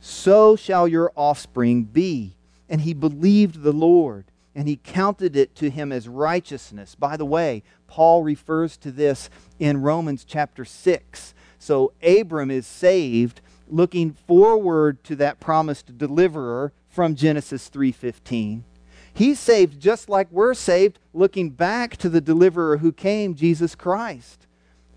So 0.00 0.56
shall 0.56 0.86
your 0.86 1.12
offspring 1.16 1.84
be. 1.84 2.34
And 2.68 2.82
he 2.82 2.94
believed 2.94 3.62
the 3.62 3.72
Lord 3.72 4.26
and 4.58 4.66
he 4.66 4.80
counted 4.82 5.36
it 5.36 5.54
to 5.54 5.70
him 5.70 5.92
as 5.92 6.08
righteousness. 6.08 6.96
By 6.96 7.16
the 7.16 7.24
way, 7.24 7.62
Paul 7.86 8.24
refers 8.24 8.76
to 8.78 8.90
this 8.90 9.30
in 9.60 9.82
Romans 9.82 10.24
chapter 10.24 10.64
6. 10.64 11.32
So 11.60 11.92
Abram 12.02 12.50
is 12.50 12.66
saved 12.66 13.40
looking 13.68 14.12
forward 14.12 15.04
to 15.04 15.14
that 15.14 15.38
promised 15.38 15.96
deliverer 15.96 16.72
from 16.88 17.14
Genesis 17.14 17.68
3:15. 17.68 18.64
He's 19.14 19.38
saved 19.38 19.78
just 19.78 20.08
like 20.08 20.26
we're 20.32 20.54
saved 20.54 20.98
looking 21.14 21.50
back 21.50 21.96
to 21.98 22.08
the 22.08 22.20
deliverer 22.20 22.78
who 22.78 22.90
came, 22.90 23.36
Jesus 23.36 23.76
Christ. 23.76 24.47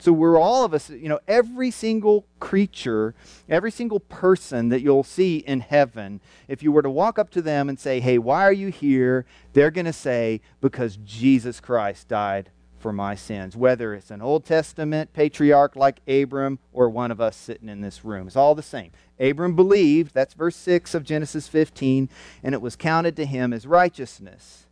So 0.02 0.12
we're 0.12 0.40
all 0.40 0.66
of 0.66 0.74
us, 0.74 0.90
you 0.90 1.08
know, 1.08 1.20
every 1.28 1.70
single 1.70 2.26
creature, 2.40 3.14
every 3.48 3.70
single 3.70 4.00
person 4.00 4.70
that 4.70 4.82
you'll 4.82 5.04
see 5.04 5.38
in 5.38 5.60
heaven, 5.60 6.22
if 6.48 6.64
you 6.64 6.72
were 6.72 6.82
to 6.82 6.90
walk 6.90 7.20
up 7.20 7.30
to 7.32 7.42
them 7.42 7.70
and 7.70 7.80
say, 7.80 8.00
hey, 8.00 8.18
why 8.18 8.42
are 8.42 8.52
you 8.52 8.70
here? 8.70 9.28
They're 9.54 9.70
going 9.70 9.86
to 9.86 9.94
say, 9.94 10.42
because 10.60 10.98
Jesus 11.06 11.60
Christ 11.60 12.08
died 12.08 12.50
for 12.80 12.92
my 12.92 13.14
sins. 13.14 13.56
Whether 13.56 13.94
it's 13.94 14.10
an 14.10 14.24
Old 14.24 14.44
Testament 14.44 15.14
patriarch 15.14 15.76
like 15.76 16.00
Abram 16.08 16.58
or 16.74 16.90
one 16.90 17.12
of 17.12 17.22
us 17.22 17.38
sitting 17.38 17.70
in 17.70 17.82
this 17.82 18.04
room, 18.04 18.26
it's 18.26 18.36
all 18.36 18.56
the 18.56 18.64
same. 18.64 18.90
Abram 19.20 19.56
believed, 19.56 20.16
that's 20.16 20.34
verse 20.34 20.56
6 20.56 20.96
of 20.96 21.04
Genesis 21.04 21.48
15, 21.48 22.10
and 22.42 22.56
it 22.56 22.62
was 22.62 22.76
counted 22.76 23.16
to 23.18 23.26
him 23.28 23.54
as 23.54 23.68
righteousness. 23.68 24.66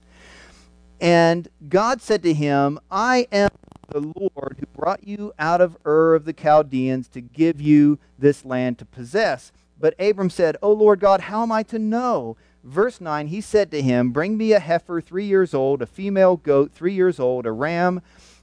And 1.00 1.48
God 1.70 2.02
said 2.02 2.24
to 2.24 2.34
him, 2.34 2.80
I 2.92 3.28
am 3.32 3.50
the 3.90 4.14
Lord 4.16 4.58
who 4.60 4.66
brought 4.68 5.08
you 5.08 5.34
out 5.40 5.62
of 5.62 5.78
Ur 5.86 6.16
of 6.16 6.26
the 6.26 6.34
Chaldeans 6.34 7.08
to 7.10 7.22
give 7.22 7.60
you 7.60 8.00
this 8.18 8.46
land 8.46 8.78
to 8.80 8.86
possess. 8.86 9.52
But 9.80 9.96
Abram 10.00 10.30
said, 10.30 10.58
O 10.62 10.72
Lord 10.72 11.00
God, 11.00 11.22
how 11.22 11.42
am 11.42 11.52
I 11.52 11.64
to 11.64 11.80
know? 11.80 12.38
Verse 12.64 13.00
9, 13.00 13.28
he 13.28 13.40
said 13.42 13.72
to 13.72 13.82
him, 13.82 14.12
Bring 14.12 14.38
me 14.38 14.52
a 14.52 14.60
heifer 14.60 15.00
three 15.00 15.26
years 15.26 15.54
old, 15.54 15.82
a 15.82 15.86
female 15.86 16.36
goat 16.36 16.72
three 16.74 16.94
years 16.94 17.20
old, 17.20 17.46
a 17.46 17.52
ram 17.52 18.02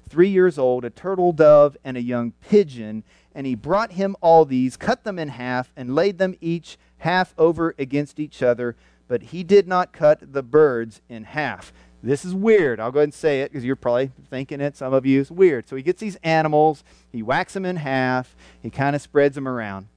three 0.09 0.29
years 0.29 0.59
old, 0.59 0.85
a 0.85 0.91
turtle 0.91 1.33
dove, 1.33 1.77
and 1.85 1.97
a 1.97 2.03
young 2.03 2.33
pigeon. 2.49 3.05
And 3.35 3.47
he 3.47 3.55
brought 3.55 3.93
him 3.93 4.17
all 4.23 4.45
these, 4.45 4.77
cut 4.77 5.05
them 5.05 5.19
in 5.19 5.29
half, 5.29 5.73
and 5.77 5.95
laid 5.95 6.19
them 6.19 6.35
each 6.41 6.79
half 6.99 7.35
over 7.37 7.75
against 7.79 8.19
each 8.19 8.43
other. 8.43 8.75
But 9.09 9.25
he 9.25 9.45
did 9.45 9.69
not 9.69 9.93
cut 9.93 10.33
the 10.33 10.43
birds 10.43 11.03
in 11.09 11.25
half. 11.25 11.73
This 12.07 12.25
is 12.25 12.37
weird. 12.37 12.79
I'll 12.79 12.93
go 12.93 13.01
ahead 13.01 13.09
and 13.09 13.15
say 13.15 13.41
it 13.41 13.51
because 13.51 13.65
you're 13.65 13.75
probably 13.75 14.13
thinking 14.31 14.61
it. 14.61 14.77
Some 14.77 14.93
of 14.93 15.05
you 15.05 15.21
is 15.21 15.29
weird. 15.29 15.69
So 15.69 15.75
he 15.75 15.83
gets 15.83 16.01
these 16.01 16.15
animals, 16.23 16.85
he 17.11 17.21
whacks 17.21 17.55
them 17.55 17.65
in 17.65 17.75
half, 17.75 18.37
he 18.63 18.71
kind 18.71 18.95
of 18.95 19.03
spreads 19.03 19.35
them 19.35 19.49
around. 19.49 19.89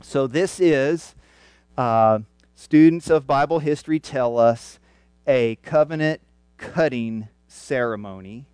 So 0.00 0.26
this 0.26 0.58
is, 0.58 1.14
uh, 1.76 2.20
students 2.54 3.10
of 3.10 3.26
Bible 3.26 3.58
history 3.58 4.00
tell 4.00 4.38
us, 4.38 4.78
a 5.26 5.56
covenant 5.56 6.22
cutting 6.56 7.28
ceremony. 7.46 8.46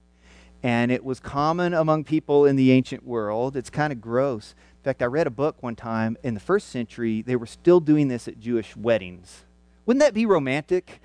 And 0.60 0.90
it 0.90 1.04
was 1.04 1.20
common 1.20 1.72
among 1.72 2.02
people 2.02 2.44
in 2.44 2.56
the 2.56 2.72
ancient 2.72 3.06
world. 3.06 3.56
It's 3.56 3.70
kind 3.70 3.92
of 3.92 4.00
gross. 4.00 4.56
In 4.78 4.84
fact, 4.84 5.00
I 5.00 5.06
read 5.06 5.28
a 5.28 5.30
book 5.30 5.62
one 5.62 5.76
time 5.76 6.16
in 6.24 6.34
the 6.34 6.40
first 6.40 6.68
century, 6.68 7.22
they 7.22 7.36
were 7.36 7.46
still 7.46 7.78
doing 7.78 8.08
this 8.08 8.26
at 8.26 8.40
Jewish 8.40 8.76
weddings. 8.76 9.44
Wouldn't 9.86 10.00
that 10.00 10.14
be 10.14 10.26
romantic? 10.26 11.00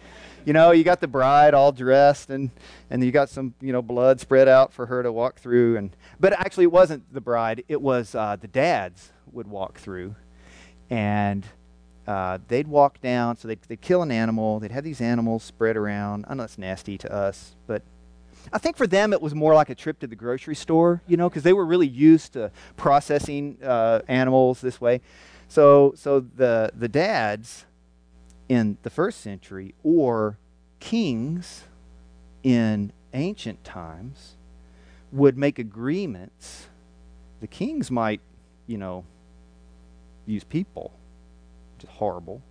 you 0.45 0.53
know, 0.53 0.71
you 0.71 0.83
got 0.83 1.01
the 1.01 1.07
bride 1.07 1.53
all 1.53 1.71
dressed 1.71 2.29
and, 2.29 2.51
and 2.89 3.03
you 3.03 3.11
got 3.11 3.29
some, 3.29 3.53
you 3.59 3.73
know, 3.73 3.81
blood 3.81 4.19
spread 4.19 4.47
out 4.47 4.71
for 4.71 4.85
her 4.85 5.01
to 5.01 5.11
walk 5.11 5.39
through. 5.39 5.77
And, 5.77 5.95
but 6.19 6.33
actually, 6.33 6.65
it 6.65 6.71
wasn't 6.71 7.11
the 7.11 7.21
bride, 7.21 7.63
it 7.67 7.81
was 7.81 8.15
uh, 8.15 8.38
the 8.39 8.47
dads 8.47 9.11
would 9.31 9.47
walk 9.47 9.79
through. 9.79 10.15
And 10.89 11.45
uh, 12.07 12.38
they'd 12.47 12.67
walk 12.67 13.01
down, 13.01 13.38
so 13.38 13.47
they'd, 13.47 13.61
they'd 13.67 13.81
kill 13.81 14.03
an 14.03 14.11
animal. 14.11 14.59
They'd 14.59 14.71
have 14.71 14.83
these 14.83 15.01
animals 15.01 15.43
spread 15.43 15.75
around. 15.75 16.25
I 16.29 16.35
know 16.35 16.43
it's 16.43 16.59
nasty 16.59 16.99
to 16.99 17.11
us, 17.11 17.55
but 17.65 17.81
I 18.53 18.59
think 18.59 18.77
for 18.77 18.85
them 18.85 19.11
it 19.11 19.21
was 19.21 19.33
more 19.33 19.55
like 19.55 19.71
a 19.71 19.75
trip 19.75 19.97
to 20.01 20.07
the 20.07 20.15
grocery 20.15 20.53
store, 20.53 21.01
you 21.07 21.17
know, 21.17 21.27
because 21.27 21.41
they 21.41 21.53
were 21.53 21.65
really 21.65 21.88
used 21.88 22.33
to 22.33 22.51
processing 22.77 23.57
uh, 23.63 24.01
animals 24.07 24.61
this 24.61 24.79
way. 24.79 25.01
So, 25.47 25.93
so 25.95 26.19
the 26.19 26.71
the 26.75 26.88
dads 26.88 27.65
in 28.47 28.77
the 28.84 28.89
first 28.89 29.21
century 29.21 29.73
or 29.84 30.38
kings 30.79 31.63
in 32.43 32.91
ancient 33.13 33.63
times 33.63 34.36
would 35.12 35.38
make 35.38 35.58
agreements. 35.58 36.67
The 37.39 37.47
kings 37.47 37.89
might, 37.89 38.21
you 38.67 38.77
know, 38.77 39.05
use 40.25 40.43
people, 40.43 40.91
which 41.75 41.86
is 41.86 41.95
horrible. 41.95 42.41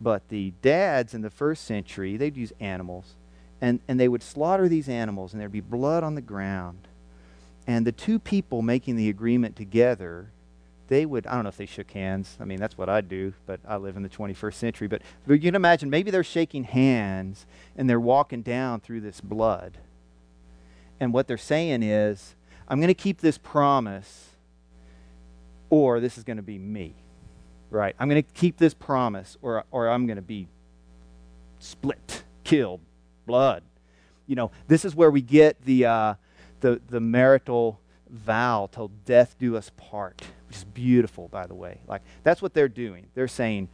But 0.00 0.28
the 0.28 0.52
dads 0.62 1.12
in 1.12 1.22
the 1.22 1.30
first 1.30 1.64
century, 1.64 2.16
they'd 2.16 2.36
use 2.36 2.52
animals 2.60 3.16
and, 3.60 3.80
and 3.86 4.00
they 4.00 4.08
would 4.08 4.22
slaughter 4.22 4.68
these 4.68 4.88
animals, 4.88 5.32
and 5.32 5.40
there'd 5.40 5.52
be 5.52 5.60
blood 5.60 6.02
on 6.02 6.14
the 6.14 6.20
ground. 6.20 6.88
And 7.66 7.86
the 7.86 7.92
two 7.92 8.18
people 8.18 8.62
making 8.62 8.96
the 8.96 9.08
agreement 9.08 9.54
together, 9.54 10.30
they 10.90 11.06
would, 11.06 11.24
I 11.28 11.34
don't 11.36 11.44
know 11.44 11.48
if 11.48 11.56
they 11.56 11.66
shook 11.66 11.92
hands. 11.92 12.36
I 12.40 12.44
mean, 12.44 12.58
that's 12.58 12.76
what 12.76 12.88
I'd 12.88 13.08
do, 13.08 13.32
but 13.46 13.60
I 13.66 13.76
live 13.76 13.96
in 13.96 14.02
the 14.02 14.08
21st 14.08 14.54
century. 14.54 14.88
But, 14.88 15.02
but 15.24 15.34
you 15.34 15.40
can 15.40 15.54
imagine 15.54 15.88
maybe 15.88 16.10
they're 16.10 16.24
shaking 16.24 16.64
hands 16.64 17.46
and 17.76 17.88
they're 17.88 18.00
walking 18.00 18.42
down 18.42 18.80
through 18.80 19.00
this 19.00 19.20
blood. 19.20 19.78
And 20.98 21.14
what 21.14 21.28
they're 21.28 21.38
saying 21.38 21.84
is, 21.84 22.34
I'm 22.68 22.80
going 22.80 22.88
to 22.88 22.94
keep 22.94 23.20
this 23.20 23.38
promise, 23.38 24.30
or 25.70 26.00
this 26.00 26.18
is 26.18 26.24
going 26.24 26.38
to 26.38 26.42
be 26.42 26.58
me. 26.58 26.96
Right? 27.70 27.94
I'm 28.00 28.08
going 28.08 28.22
to 28.22 28.28
keep 28.34 28.58
this 28.58 28.74
promise, 28.74 29.38
or, 29.40 29.64
or 29.70 29.88
I'm 29.88 30.06
going 30.06 30.16
to 30.16 30.22
be 30.22 30.48
split, 31.60 32.24
killed, 32.42 32.80
blood. 33.26 33.62
You 34.26 34.34
know, 34.34 34.50
this 34.66 34.84
is 34.84 34.96
where 34.96 35.10
we 35.10 35.22
get 35.22 35.64
the, 35.64 35.86
uh, 35.86 36.14
the, 36.60 36.80
the 36.88 36.98
marital 36.98 37.80
vow 38.10 38.68
till 38.70 38.88
death 39.04 39.36
do 39.38 39.56
us 39.56 39.70
part, 39.76 40.22
which 40.48 40.58
is 40.58 40.64
beautiful, 40.64 41.28
by 41.28 41.46
the 41.46 41.54
way. 41.54 41.80
Like, 41.86 42.02
that's 42.22 42.42
what 42.42 42.54
they're 42.54 42.68
doing. 42.68 43.06
They're 43.14 43.28
saying, 43.28 43.68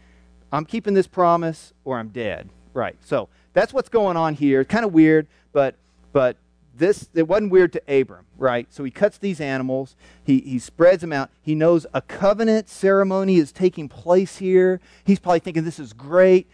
I'm 0.52 0.64
keeping 0.64 0.94
this 0.94 1.06
promise 1.06 1.72
or 1.84 1.98
I'm 1.98 2.08
dead. 2.08 2.48
Right. 2.72 2.96
So 3.04 3.28
that's 3.54 3.72
what's 3.72 3.88
going 3.88 4.16
on 4.16 4.34
here. 4.34 4.64
Kind 4.64 4.84
of 4.84 4.92
weird, 4.92 5.26
but, 5.52 5.76
but 6.12 6.36
this, 6.76 7.08
it 7.14 7.26
wasn't 7.26 7.50
weird 7.50 7.72
to 7.72 7.82
Abram, 7.88 8.26
right? 8.36 8.66
So 8.70 8.84
he 8.84 8.90
cuts 8.90 9.18
these 9.18 9.40
animals, 9.40 9.96
he, 10.24 10.40
he 10.40 10.58
spreads 10.58 11.00
them 11.00 11.12
out. 11.12 11.30
He 11.40 11.54
knows 11.54 11.86
a 11.94 12.02
covenant 12.02 12.68
ceremony 12.68 13.36
is 13.36 13.52
taking 13.52 13.88
place 13.88 14.36
here. 14.38 14.80
He's 15.04 15.18
probably 15.18 15.40
thinking 15.40 15.64
this 15.64 15.78
is 15.78 15.92
great. 15.92 16.48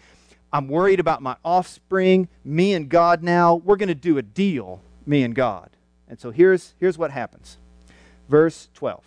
I'm 0.52 0.68
worried 0.68 1.00
about 1.00 1.22
my 1.22 1.36
offspring. 1.44 2.28
Me 2.44 2.74
and 2.74 2.88
God 2.88 3.22
now, 3.22 3.56
we're 3.56 3.76
going 3.76 3.88
to 3.88 3.94
do 3.94 4.18
a 4.18 4.22
deal, 4.22 4.80
me 5.06 5.22
and 5.22 5.34
God. 5.34 5.70
And 6.08 6.20
so 6.20 6.30
here's, 6.30 6.74
here's 6.78 6.98
what 6.98 7.10
happens. 7.10 7.56
Verse 8.32 8.70
12. 8.72 9.04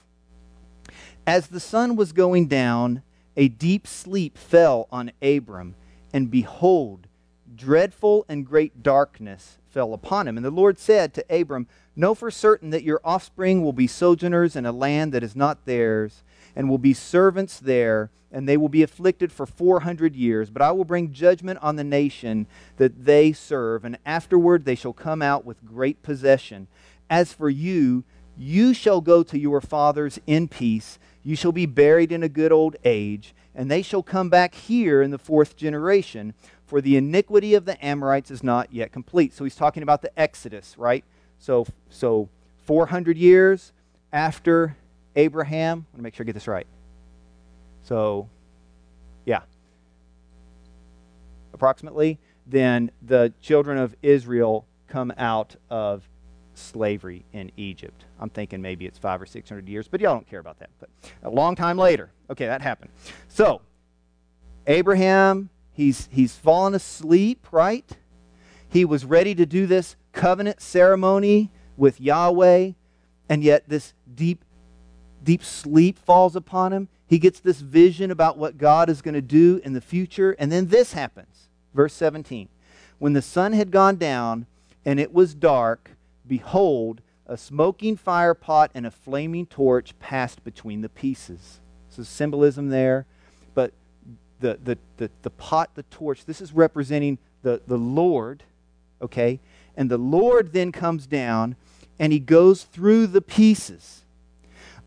As 1.25 1.47
the 1.47 1.59
sun 1.59 1.95
was 1.95 2.11
going 2.11 2.45
down, 2.45 3.01
a 3.35 3.47
deep 3.47 3.87
sleep 3.87 4.37
fell 4.37 4.87
on 4.91 5.11
Abram, 5.19 5.73
and 6.13 6.29
behold, 6.29 7.07
dreadful 7.55 8.23
and 8.29 8.45
great 8.45 8.83
darkness 8.83 9.57
fell 9.67 9.95
upon 9.95 10.27
him. 10.27 10.37
And 10.37 10.45
the 10.45 10.51
Lord 10.51 10.77
said 10.77 11.15
to 11.15 11.25
Abram, 11.35 11.65
Know 11.95 12.13
for 12.13 12.29
certain 12.29 12.69
that 12.69 12.83
your 12.83 13.01
offspring 13.03 13.63
will 13.63 13.73
be 13.73 13.87
sojourners 13.87 14.55
in 14.55 14.63
a 14.63 14.71
land 14.71 15.11
that 15.13 15.23
is 15.23 15.35
not 15.35 15.65
theirs, 15.65 16.21
and 16.55 16.69
will 16.69 16.77
be 16.77 16.93
servants 16.93 17.57
there 17.57 18.11
and 18.31 18.47
they 18.47 18.57
will 18.57 18.69
be 18.69 18.83
afflicted 18.83 19.31
for 19.31 19.45
400 19.45 20.13
years. 20.13 20.49
But 20.49 20.61
I 20.61 20.71
will 20.71 20.83
bring 20.83 21.13
judgment 21.13 21.57
on 21.61 21.77
the 21.77 21.85
nation 21.85 22.47
that 22.75 23.05
they 23.05 23.31
serve, 23.31 23.85
and 23.85 23.97
afterward 24.05 24.65
they 24.65 24.75
shall 24.75 24.91
come 24.91 25.21
out 25.21 25.45
with 25.45 25.65
great 25.65 26.03
possession. 26.03 26.67
As 27.09 27.31
for 27.31 27.49
you, 27.49 28.03
you 28.37 28.73
shall 28.73 29.01
go 29.01 29.23
to 29.23 29.37
your 29.37 29.61
fathers 29.61 30.19
in 30.27 30.47
peace. 30.47 30.99
You 31.23 31.35
shall 31.35 31.51
be 31.51 31.65
buried 31.65 32.11
in 32.11 32.23
a 32.23 32.29
good 32.29 32.51
old 32.51 32.75
age, 32.83 33.33
and 33.53 33.69
they 33.69 33.81
shall 33.81 34.03
come 34.03 34.29
back 34.29 34.53
here 34.53 35.01
in 35.01 35.11
the 35.11 35.17
fourth 35.17 35.55
generation, 35.55 36.33
for 36.65 36.81
the 36.81 36.97
iniquity 36.97 37.53
of 37.53 37.65
the 37.65 37.83
Amorites 37.83 38.31
is 38.31 38.43
not 38.43 38.73
yet 38.73 38.91
complete. 38.91 39.33
So 39.33 39.43
he's 39.43 39.55
talking 39.55 39.83
about 39.83 40.01
the 40.01 40.19
Exodus, 40.19 40.75
right? 40.77 41.03
So, 41.39 41.65
so 41.89 42.29
400 42.65 43.17
years 43.17 43.71
after 44.11 44.75
Abraham. 45.15 45.85
I 45.91 45.93
want 45.93 45.97
to 45.97 46.01
make 46.01 46.15
sure 46.15 46.23
I 46.23 46.25
get 46.25 46.33
this 46.33 46.47
right. 46.47 46.67
So, 47.83 48.29
yeah, 49.25 49.41
approximately. 51.53 52.19
Then 52.47 52.91
the 53.01 53.33
children 53.41 53.77
of 53.77 53.95
Israel 54.01 54.65
come 54.87 55.13
out 55.17 55.55
of 55.69 56.07
slavery 56.57 57.25
in 57.33 57.51
Egypt. 57.57 58.05
I'm 58.19 58.29
thinking 58.29 58.61
maybe 58.61 58.85
it's 58.85 58.97
five 58.97 59.21
or 59.21 59.25
six 59.25 59.49
hundred 59.49 59.67
years, 59.67 59.87
but 59.87 60.01
y'all 60.01 60.13
don't 60.13 60.29
care 60.29 60.39
about 60.39 60.59
that. 60.59 60.69
But 60.79 60.89
a 61.23 61.29
long 61.29 61.55
time 61.55 61.77
later, 61.77 62.11
okay, 62.29 62.45
that 62.45 62.61
happened. 62.61 62.91
So, 63.27 63.61
Abraham, 64.67 65.49
he's 65.73 66.09
he's 66.11 66.35
fallen 66.35 66.73
asleep, 66.73 67.47
right? 67.51 67.89
He 68.67 68.85
was 68.85 69.05
ready 69.05 69.35
to 69.35 69.45
do 69.45 69.67
this 69.67 69.95
covenant 70.11 70.61
ceremony 70.61 71.51
with 71.77 72.01
Yahweh, 72.01 72.71
and 73.29 73.43
yet 73.43 73.69
this 73.69 73.93
deep, 74.13 74.43
deep 75.23 75.43
sleep 75.43 75.97
falls 75.97 76.35
upon 76.35 76.73
him. 76.73 76.87
He 77.07 77.19
gets 77.19 77.39
this 77.39 77.61
vision 77.61 78.11
about 78.11 78.37
what 78.37 78.57
God 78.57 78.89
is 78.89 79.01
going 79.01 79.13
to 79.13 79.21
do 79.21 79.61
in 79.63 79.73
the 79.73 79.81
future. 79.81 80.35
And 80.39 80.51
then 80.51 80.67
this 80.67 80.93
happens. 80.93 81.49
Verse 81.73 81.93
17. 81.93 82.49
When 82.97 83.13
the 83.13 83.21
sun 83.21 83.53
had 83.53 83.71
gone 83.71 83.97
down 83.97 84.47
and 84.85 84.99
it 84.99 85.13
was 85.13 85.35
dark, 85.35 85.91
behold, 86.27 87.01
a 87.27 87.37
smoking 87.37 87.97
fire 87.97 88.33
pot 88.33 88.71
and 88.73 88.85
a 88.85 88.91
flaming 88.91 89.45
torch 89.45 89.97
passed 89.99 90.43
between 90.43 90.81
the 90.81 90.89
pieces. 90.89 91.59
So 91.89 92.03
symbolism 92.03 92.69
there. 92.69 93.05
But 93.53 93.73
the, 94.39 94.59
the, 94.63 94.77
the, 94.97 95.09
the 95.21 95.29
pot, 95.29 95.71
the 95.75 95.83
torch, 95.83 96.25
this 96.25 96.41
is 96.41 96.53
representing 96.53 97.17
the, 97.41 97.61
the 97.67 97.77
Lord, 97.77 98.43
okay? 99.01 99.39
And 99.75 99.89
the 99.89 99.97
Lord 99.97 100.53
then 100.53 100.71
comes 100.71 101.07
down 101.07 101.55
and 101.99 102.11
he 102.11 102.19
goes 102.19 102.63
through 102.63 103.07
the 103.07 103.21
pieces. 103.21 104.03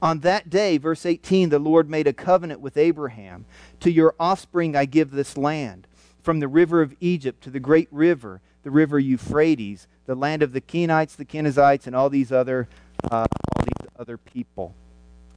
On 0.00 0.20
that 0.20 0.48
day, 0.48 0.78
verse 0.78 1.04
18, 1.04 1.48
the 1.48 1.58
Lord 1.58 1.90
made 1.90 2.06
a 2.06 2.12
covenant 2.12 2.60
with 2.60 2.76
Abraham. 2.76 3.46
To 3.80 3.90
your 3.90 4.14
offspring 4.20 4.76
I 4.76 4.84
give 4.84 5.10
this 5.10 5.36
land, 5.36 5.86
from 6.22 6.40
the 6.40 6.48
river 6.48 6.82
of 6.82 6.94
Egypt 7.00 7.42
to 7.44 7.50
the 7.50 7.58
great 7.58 7.88
river, 7.90 8.40
the 8.68 8.72
river 8.72 8.98
Euphrates, 8.98 9.88
the 10.04 10.14
land 10.14 10.42
of 10.42 10.52
the 10.52 10.60
Kenites, 10.60 11.16
the 11.16 11.24
Kenizzites, 11.24 11.86
and 11.86 11.96
all 11.96 12.10
these 12.10 12.30
other, 12.30 12.68
uh, 13.10 13.26
all 13.56 13.64
these 13.64 13.88
other 13.98 14.18
people. 14.18 14.74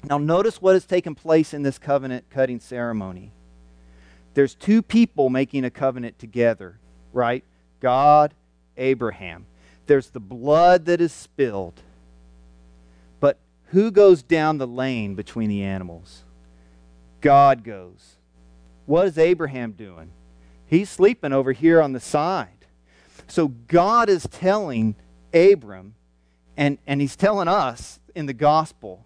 Now, 0.04 0.18
notice 0.18 0.62
what 0.62 0.74
has 0.74 0.86
taken 0.86 1.16
place 1.16 1.54
in 1.54 1.64
this 1.64 1.80
covenant 1.80 2.30
cutting 2.30 2.60
ceremony. 2.60 3.32
There's 4.34 4.54
two 4.54 4.82
people 4.82 5.30
making 5.30 5.64
a 5.64 5.72
covenant 5.72 6.20
together, 6.20 6.78
right? 7.14 7.46
God, 7.80 8.34
Abraham. 8.76 9.46
There's 9.88 10.10
the 10.10 10.20
blood 10.20 10.86
that 10.86 11.02
is 11.02 11.14
spilled 11.14 11.82
But 13.20 13.40
who 13.68 13.92
goes 13.92 14.24
down 14.24 14.58
the 14.58 14.68
lane 14.68 15.16
between 15.16 15.50
the 15.50 15.64
animals? 15.64 16.24
God 17.22 17.64
goes. 17.64 18.18
What 18.86 19.08
is 19.08 19.18
Abraham 19.18 19.72
doing? 19.72 20.12
He's 20.66 20.90
sleeping 20.90 21.34
over 21.34 21.54
here 21.54 21.82
on 21.82 21.94
the 21.94 22.00
side. 22.02 22.61
So 23.32 23.48
God 23.48 24.10
is 24.10 24.28
telling 24.30 24.96
Abram, 25.34 25.96
and, 26.58 26.78
and 26.86 27.00
he's 27.00 27.16
telling 27.16 27.48
us 27.48 28.00
in 28.14 28.26
the 28.26 28.34
gospel, 28.34 29.06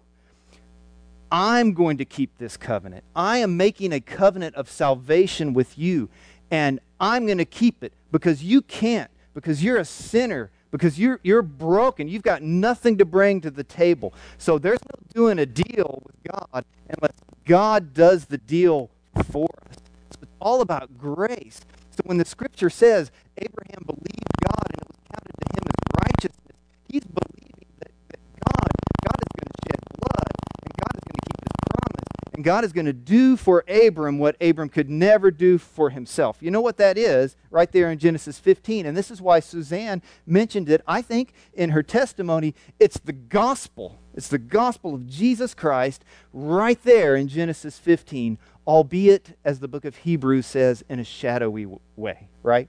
I'm 1.30 1.74
going 1.74 1.98
to 1.98 2.04
keep 2.04 2.36
this 2.38 2.56
covenant. 2.56 3.04
I 3.14 3.38
am 3.38 3.56
making 3.56 3.92
a 3.92 4.00
covenant 4.00 4.56
of 4.56 4.68
salvation 4.68 5.54
with 5.54 5.78
you, 5.78 6.08
and 6.50 6.80
I'm 6.98 7.26
going 7.26 7.38
to 7.38 7.44
keep 7.44 7.84
it 7.84 7.92
because 8.10 8.42
you 8.42 8.62
can't, 8.62 9.10
because 9.32 9.62
you're 9.62 9.78
a 9.78 9.84
sinner 9.84 10.50
because 10.72 10.98
you're, 10.98 11.20
you're 11.22 11.42
broken. 11.42 12.08
You've 12.08 12.24
got 12.24 12.42
nothing 12.42 12.98
to 12.98 13.04
bring 13.04 13.40
to 13.42 13.50
the 13.50 13.64
table. 13.64 14.12
So 14.36 14.58
there's 14.58 14.80
no 14.84 15.00
doing 15.14 15.38
a 15.38 15.46
deal 15.46 16.02
with 16.04 16.16
God 16.30 16.64
unless 16.88 17.16
God 17.46 17.94
does 17.94 18.26
the 18.26 18.36
deal 18.36 18.90
for 19.30 19.48
us. 19.70 19.76
So 20.10 20.18
it's 20.22 20.32
all 20.38 20.60
about 20.60 20.98
grace. 20.98 21.60
So 21.96 22.02
when 22.04 22.18
the 22.18 22.26
scripture 22.26 22.68
says 22.68 23.10
Abraham 23.38 23.82
believed 23.86 24.36
God 24.44 24.66
and 24.68 24.82
it 24.82 24.88
was 24.88 25.00
counted 25.08 25.32
to 25.40 25.48
him 25.56 25.64
as 25.66 26.04
righteousness, 26.04 26.56
he's 26.88 27.04
believing 27.04 27.66
that, 27.80 27.92
that 28.08 28.20
God, 28.44 28.70
God 29.02 29.20
is 29.24 29.32
going 29.32 29.48
to 29.48 29.58
shed 29.64 29.80
blood 29.96 30.32
and 30.62 30.74
God 30.76 30.92
is 30.92 31.04
going 31.08 31.16
to 31.16 31.24
keep 31.24 31.40
his 31.40 31.56
promise. 31.72 32.06
And 32.34 32.44
God 32.44 32.64
is 32.66 32.72
going 32.74 32.84
to 32.84 32.92
do 32.92 33.38
for 33.38 33.64
Abram 33.66 34.18
what 34.18 34.36
Abram 34.42 34.68
could 34.68 34.90
never 34.90 35.30
do 35.30 35.56
for 35.56 35.88
himself. 35.88 36.36
You 36.40 36.50
know 36.50 36.60
what 36.60 36.76
that 36.76 36.98
is? 36.98 37.34
Right 37.50 37.72
there 37.72 37.90
in 37.90 37.98
Genesis 37.98 38.38
15. 38.38 38.84
And 38.84 38.94
this 38.94 39.10
is 39.10 39.22
why 39.22 39.40
Suzanne 39.40 40.02
mentioned 40.26 40.68
it, 40.68 40.82
I 40.86 41.00
think, 41.00 41.32
in 41.54 41.70
her 41.70 41.82
testimony. 41.82 42.54
It's 42.78 42.98
the 42.98 43.14
gospel. 43.14 43.98
It's 44.12 44.28
the 44.28 44.38
gospel 44.38 44.94
of 44.94 45.06
Jesus 45.06 45.54
Christ 45.54 46.04
right 46.34 46.82
there 46.82 47.16
in 47.16 47.28
Genesis 47.28 47.78
15. 47.78 48.36
Albeit, 48.66 49.38
as 49.44 49.60
the 49.60 49.68
book 49.68 49.84
of 49.84 49.96
Hebrews 49.96 50.46
says, 50.46 50.84
in 50.88 50.98
a 50.98 51.04
shadowy 51.04 51.66
way, 51.96 52.28
right? 52.42 52.68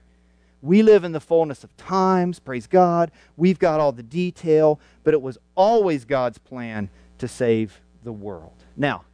We 0.60 0.82
live 0.82 1.04
in 1.04 1.12
the 1.12 1.20
fullness 1.20 1.62
of 1.62 1.76
times, 1.76 2.40
praise 2.40 2.66
God. 2.66 3.10
We've 3.36 3.58
got 3.58 3.80
all 3.80 3.92
the 3.92 4.02
detail, 4.02 4.80
but 5.04 5.14
it 5.14 5.22
was 5.22 5.38
always 5.54 6.04
God's 6.04 6.38
plan 6.38 6.90
to 7.18 7.28
save 7.28 7.80
the 8.02 8.12
world. 8.12 8.64
Now, 8.76 9.04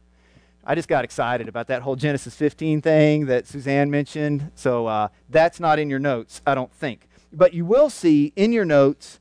I 0.67 0.73
just 0.73 0.87
got 0.87 1.03
excited 1.03 1.47
about 1.47 1.67
that 1.67 1.83
whole 1.83 1.95
Genesis 1.95 2.33
15 2.35 2.81
thing 2.81 3.27
that 3.27 3.45
Suzanne 3.45 3.91
mentioned. 3.91 4.51
So 4.55 4.87
uh, 4.87 5.09
that's 5.29 5.59
not 5.59 5.77
in 5.77 5.89
your 5.91 5.99
notes, 5.99 6.41
I 6.47 6.55
don't 6.55 6.73
think. 6.73 7.07
But 7.31 7.53
you 7.53 7.65
will 7.65 7.91
see 7.91 8.33
in 8.35 8.51
your 8.51 8.65
notes 8.65 9.19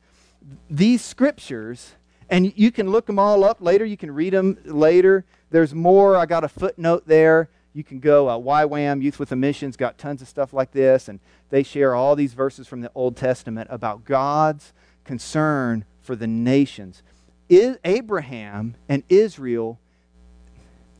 these 0.70 1.05
scriptures, 1.05 1.96
and 2.31 2.57
you 2.57 2.72
can 2.72 2.88
look 2.90 3.05
them 3.07 3.18
all 3.18 3.44
up 3.44 3.61
later. 3.61 3.85
You 3.85 3.98
can 3.98 4.11
read 4.11 4.33
them 4.33 4.57
later. 4.64 5.27
There's 5.54 5.72
more. 5.72 6.16
I 6.16 6.26
got 6.26 6.42
a 6.42 6.48
footnote 6.48 7.04
there. 7.06 7.48
You 7.74 7.84
can 7.84 8.00
go, 8.00 8.28
uh, 8.28 8.38
YWAM, 8.38 9.00
Youth 9.00 9.20
with 9.20 9.30
a 9.30 9.36
Mission's 9.36 9.76
got 9.76 9.98
tons 9.98 10.20
of 10.20 10.26
stuff 10.26 10.52
like 10.52 10.72
this, 10.72 11.06
and 11.06 11.20
they 11.50 11.62
share 11.62 11.94
all 11.94 12.16
these 12.16 12.34
verses 12.34 12.66
from 12.66 12.80
the 12.80 12.90
Old 12.92 13.16
Testament 13.16 13.68
about 13.70 14.04
God's 14.04 14.72
concern 15.04 15.84
for 16.02 16.16
the 16.16 16.26
nations. 16.26 17.04
Abraham 17.48 18.74
and 18.88 19.04
Israel 19.08 19.78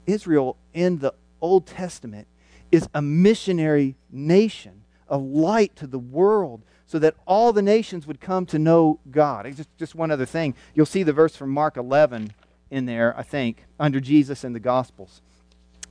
Israel 0.07 0.57
in 0.73 0.99
the 1.01 1.15
Old 1.41 1.67
Testament 1.67 2.29
is 2.71 2.89
a 2.95 3.03
missionary 3.03 3.97
nation, 4.13 4.85
a 5.09 5.19
light 5.19 5.75
to 5.75 5.89
the 5.89 5.99
world, 5.99 6.63
so 6.87 7.01
that 7.01 7.17
all 7.27 7.53
the 7.53 7.61
nations 7.61 8.07
would 8.07 8.21
come 8.21 8.47
to 8.47 8.61
know 8.61 9.01
God. 9.11 9.53
Just, 9.57 9.77
just 9.79 9.97
one 9.97 10.13
other 10.13 10.27
thing. 10.27 10.55
You'll 10.77 10.87
see 10.87 11.03
the 11.03 11.13
verse 11.13 11.35
from 11.35 11.51
Mark 11.51 11.77
11 11.77 12.33
in 12.75 12.87
there, 12.87 13.17
I 13.17 13.23
think, 13.23 13.65
under 13.79 14.01
Jesus 14.01 14.45
in 14.45 14.53
the 14.53 14.61
Gospels. 14.61 15.23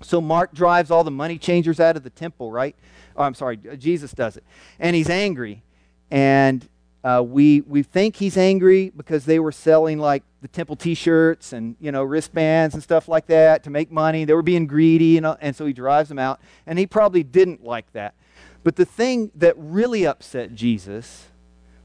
So 0.01 0.19
Mark 0.19 0.53
drives 0.53 0.91
all 0.91 1.03
the 1.03 1.11
money 1.11 1.37
changers 1.37 1.79
out 1.79 1.95
of 1.95 2.03
the 2.03 2.09
temple, 2.09 2.51
right? 2.51 2.75
Oh, 3.15 3.23
I'm 3.23 3.33
sorry, 3.33 3.57
Jesus 3.57 4.11
does 4.11 4.35
it. 4.35 4.43
And 4.79 4.95
he's 4.95 5.09
angry. 5.09 5.63
And 6.11 6.67
uh, 7.03 7.23
we, 7.25 7.61
we 7.61 7.83
think 7.83 8.17
he's 8.17 8.37
angry 8.37 8.91
because 8.95 9.25
they 9.25 9.39
were 9.39 9.51
selling 9.51 9.99
like 9.99 10.23
the 10.41 10.47
temple 10.49 10.75
t-shirts 10.75 11.53
and 11.53 11.77
you 11.79 11.89
know 11.89 12.03
wristbands 12.03 12.73
and 12.73 12.83
stuff 12.83 13.07
like 13.07 13.27
that 13.27 13.63
to 13.63 13.69
make 13.69 13.91
money. 13.91 14.25
They 14.25 14.33
were 14.33 14.41
being 14.41 14.67
greedy, 14.67 15.19
know, 15.21 15.37
and 15.39 15.55
so 15.55 15.65
he 15.65 15.73
drives 15.73 16.09
them 16.09 16.19
out. 16.19 16.41
And 16.67 16.77
he 16.77 16.85
probably 16.85 17.23
didn't 17.23 17.63
like 17.63 17.91
that. 17.93 18.13
But 18.63 18.75
the 18.75 18.85
thing 18.85 19.31
that 19.35 19.53
really 19.57 20.05
upset 20.05 20.53
Jesus 20.53 21.27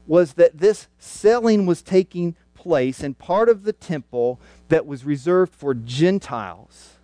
was 0.07 0.33
that 0.33 0.57
this 0.57 0.87
selling 0.97 1.65
was 1.65 1.81
taking 1.81 2.35
place 2.59 3.01
and 3.01 3.17
part 3.17 3.49
of 3.49 3.63
the 3.63 3.73
temple 3.73 4.39
that 4.67 4.85
was 4.85 5.05
reserved 5.05 5.53
for 5.53 5.73
Gentiles. 5.73 6.95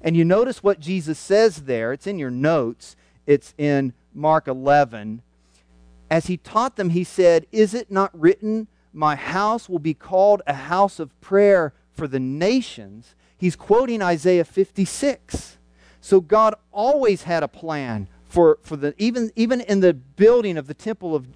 And 0.00 0.16
you 0.16 0.24
notice 0.24 0.62
what 0.62 0.80
Jesus 0.80 1.18
says 1.18 1.62
there. 1.62 1.92
It's 1.92 2.06
in 2.06 2.18
your 2.18 2.30
notes. 2.30 2.96
It's 3.26 3.54
in 3.56 3.92
Mark 4.14 4.48
11 4.48 5.22
as 6.12 6.26
he 6.26 6.36
taught 6.36 6.76
them, 6.76 6.90
he 6.90 7.04
said, 7.04 7.46
Is 7.52 7.72
it 7.72 7.90
not 7.90 8.10
written, 8.12 8.66
My 8.92 9.16
house 9.16 9.66
will 9.66 9.78
be 9.78 9.94
called 9.94 10.42
a 10.46 10.52
house 10.52 11.00
of 11.00 11.18
prayer 11.22 11.72
for 11.90 12.06
the 12.06 12.20
nations? 12.20 13.14
He's 13.38 13.56
quoting 13.56 14.02
Isaiah 14.02 14.44
56. 14.44 15.56
So 16.02 16.20
God 16.20 16.54
always 16.70 17.22
had 17.22 17.42
a 17.42 17.48
plan 17.48 18.08
for, 18.26 18.58
for 18.60 18.76
the 18.76 18.94
even, 18.98 19.32
even 19.36 19.62
in 19.62 19.80
the 19.80 19.94
building 19.94 20.58
of 20.58 20.66
the 20.66 20.74
temple 20.74 21.16
of 21.16 21.28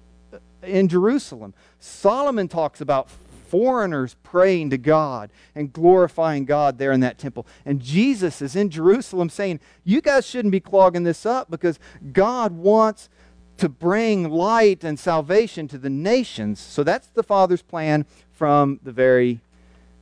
in 0.63 0.87
Jerusalem. 0.87 1.53
Solomon 1.79 2.47
talks 2.47 2.81
about 2.81 3.09
foreigners 3.47 4.15
praying 4.23 4.69
to 4.71 4.77
God 4.77 5.29
and 5.55 5.71
glorifying 5.71 6.45
God 6.45 6.77
there 6.77 6.91
in 6.91 6.99
that 6.99 7.17
temple. 7.17 7.47
And 7.65 7.81
Jesus 7.81 8.41
is 8.41 8.55
in 8.55 8.69
Jerusalem 8.69 9.29
saying, 9.29 9.59
You 9.83 10.01
guys 10.01 10.25
shouldn't 10.25 10.51
be 10.51 10.59
clogging 10.59 11.03
this 11.03 11.25
up 11.25 11.49
because 11.49 11.79
God 12.11 12.51
wants 12.51 13.09
to 13.57 13.69
bring 13.69 14.29
light 14.29 14.83
and 14.83 14.99
salvation 14.99 15.67
to 15.69 15.77
the 15.77 15.89
nations. 15.89 16.59
So 16.59 16.83
that's 16.83 17.07
the 17.07 17.23
Father's 17.23 17.61
plan 17.61 18.05
from 18.31 18.79
the 18.83 18.91
very 18.91 19.39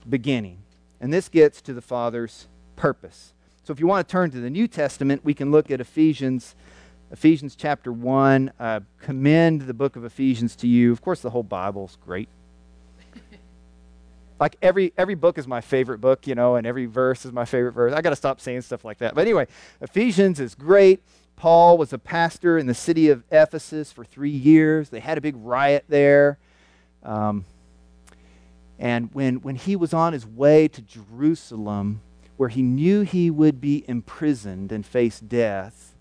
beginning. 0.10 0.60
And 1.00 1.14
this 1.14 1.30
gets 1.30 1.62
to 1.62 1.74
the 1.74 1.82
Father's 1.82 2.48
purpose. 2.76 3.34
So 3.64 3.72
if 3.72 3.80
you 3.80 3.88
want 3.88 4.08
to 4.08 4.12
turn 4.12 4.30
to 4.32 4.40
the 4.40 4.50
New 4.50 4.68
Testament, 4.68 5.24
we 5.24 5.34
can 5.34 5.52
look 5.52 5.72
at 5.72 5.82
Ephesians 5.82 6.56
Ephesians 7.16 7.56
chapter 7.56 7.94
1. 7.94 8.52
Uh, 8.60 8.82
commend 9.00 9.62
the 9.62 9.74
book 9.74 9.96
of 9.96 10.04
Ephesians 10.04 10.54
to 10.54 10.68
you. 10.68 10.92
Of 10.92 11.02
course, 11.02 11.22
the 11.22 11.30
whole 11.30 11.44
Bible's 11.44 11.98
great. 12.06 12.28
like 14.40 14.58
every 14.62 14.92
every 14.98 15.16
book 15.16 15.38
is 15.38 15.48
my 15.48 15.62
favorite 15.62 16.00
book, 16.02 16.28
you 16.28 16.36
know, 16.36 16.58
and 16.58 16.68
every 16.68 16.88
verse 16.88 17.26
is 17.26 17.32
my 17.32 17.46
favorite 17.46 17.72
verse. 17.72 17.94
I 17.94 18.02
got 18.02 18.10
to 18.10 18.18
stop 18.18 18.42
saying 18.42 18.64
stuff 18.64 18.84
like 18.84 18.98
that. 18.98 19.16
But 19.16 19.22
anyway, 19.22 19.48
Ephesians 19.80 20.42
is 20.42 20.56
great. 20.56 21.02
Paul 21.38 21.78
was 21.78 21.94
a 21.94 21.98
pastor 21.98 22.58
in 22.58 22.68
the 22.68 22.74
city 22.74 23.08
of 23.08 23.24
Ephesus 23.32 23.94
for 23.94 24.04
three 24.04 24.30
years. 24.30 24.90
They 24.90 25.00
had 25.00 25.18
a 25.18 25.22
big 25.22 25.38
riot 25.38 25.86
there. 25.88 26.38
Um, 27.02 27.46
and 28.78 29.10
when, 29.14 29.36
when 29.36 29.56
he 29.56 29.78
was 29.78 29.94
on 29.94 30.12
his 30.12 30.28
way 30.28 30.68
to 30.68 30.82
Jerusalem, 30.82 32.02
where 32.36 32.50
he 32.50 32.62
knew 32.62 33.04
he 33.04 33.32
would 33.32 33.62
be 33.62 33.86
imprisoned 33.88 34.74
and 34.74 34.86
face 34.86 35.22
death, 35.22 35.95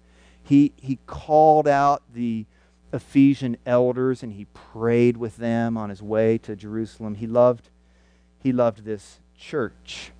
he, 0.45 0.73
he 0.77 0.99
called 1.07 1.67
out 1.67 2.03
the 2.13 2.47
Ephesian 2.93 3.57
elders 3.67 4.23
and 4.23 4.35
he 4.35 4.45
prayed 4.47 5.17
with 5.17 5.37
them 5.37 5.77
on 5.77 5.91
his 5.91 6.03
way 6.03 6.39
to 6.39 6.55
Jerusalem. 6.55 7.17
He 7.17 7.27
loved, 7.27 7.71
he 8.41 8.53
loved 8.53 8.85
this 8.85 9.21
church. 9.37 10.13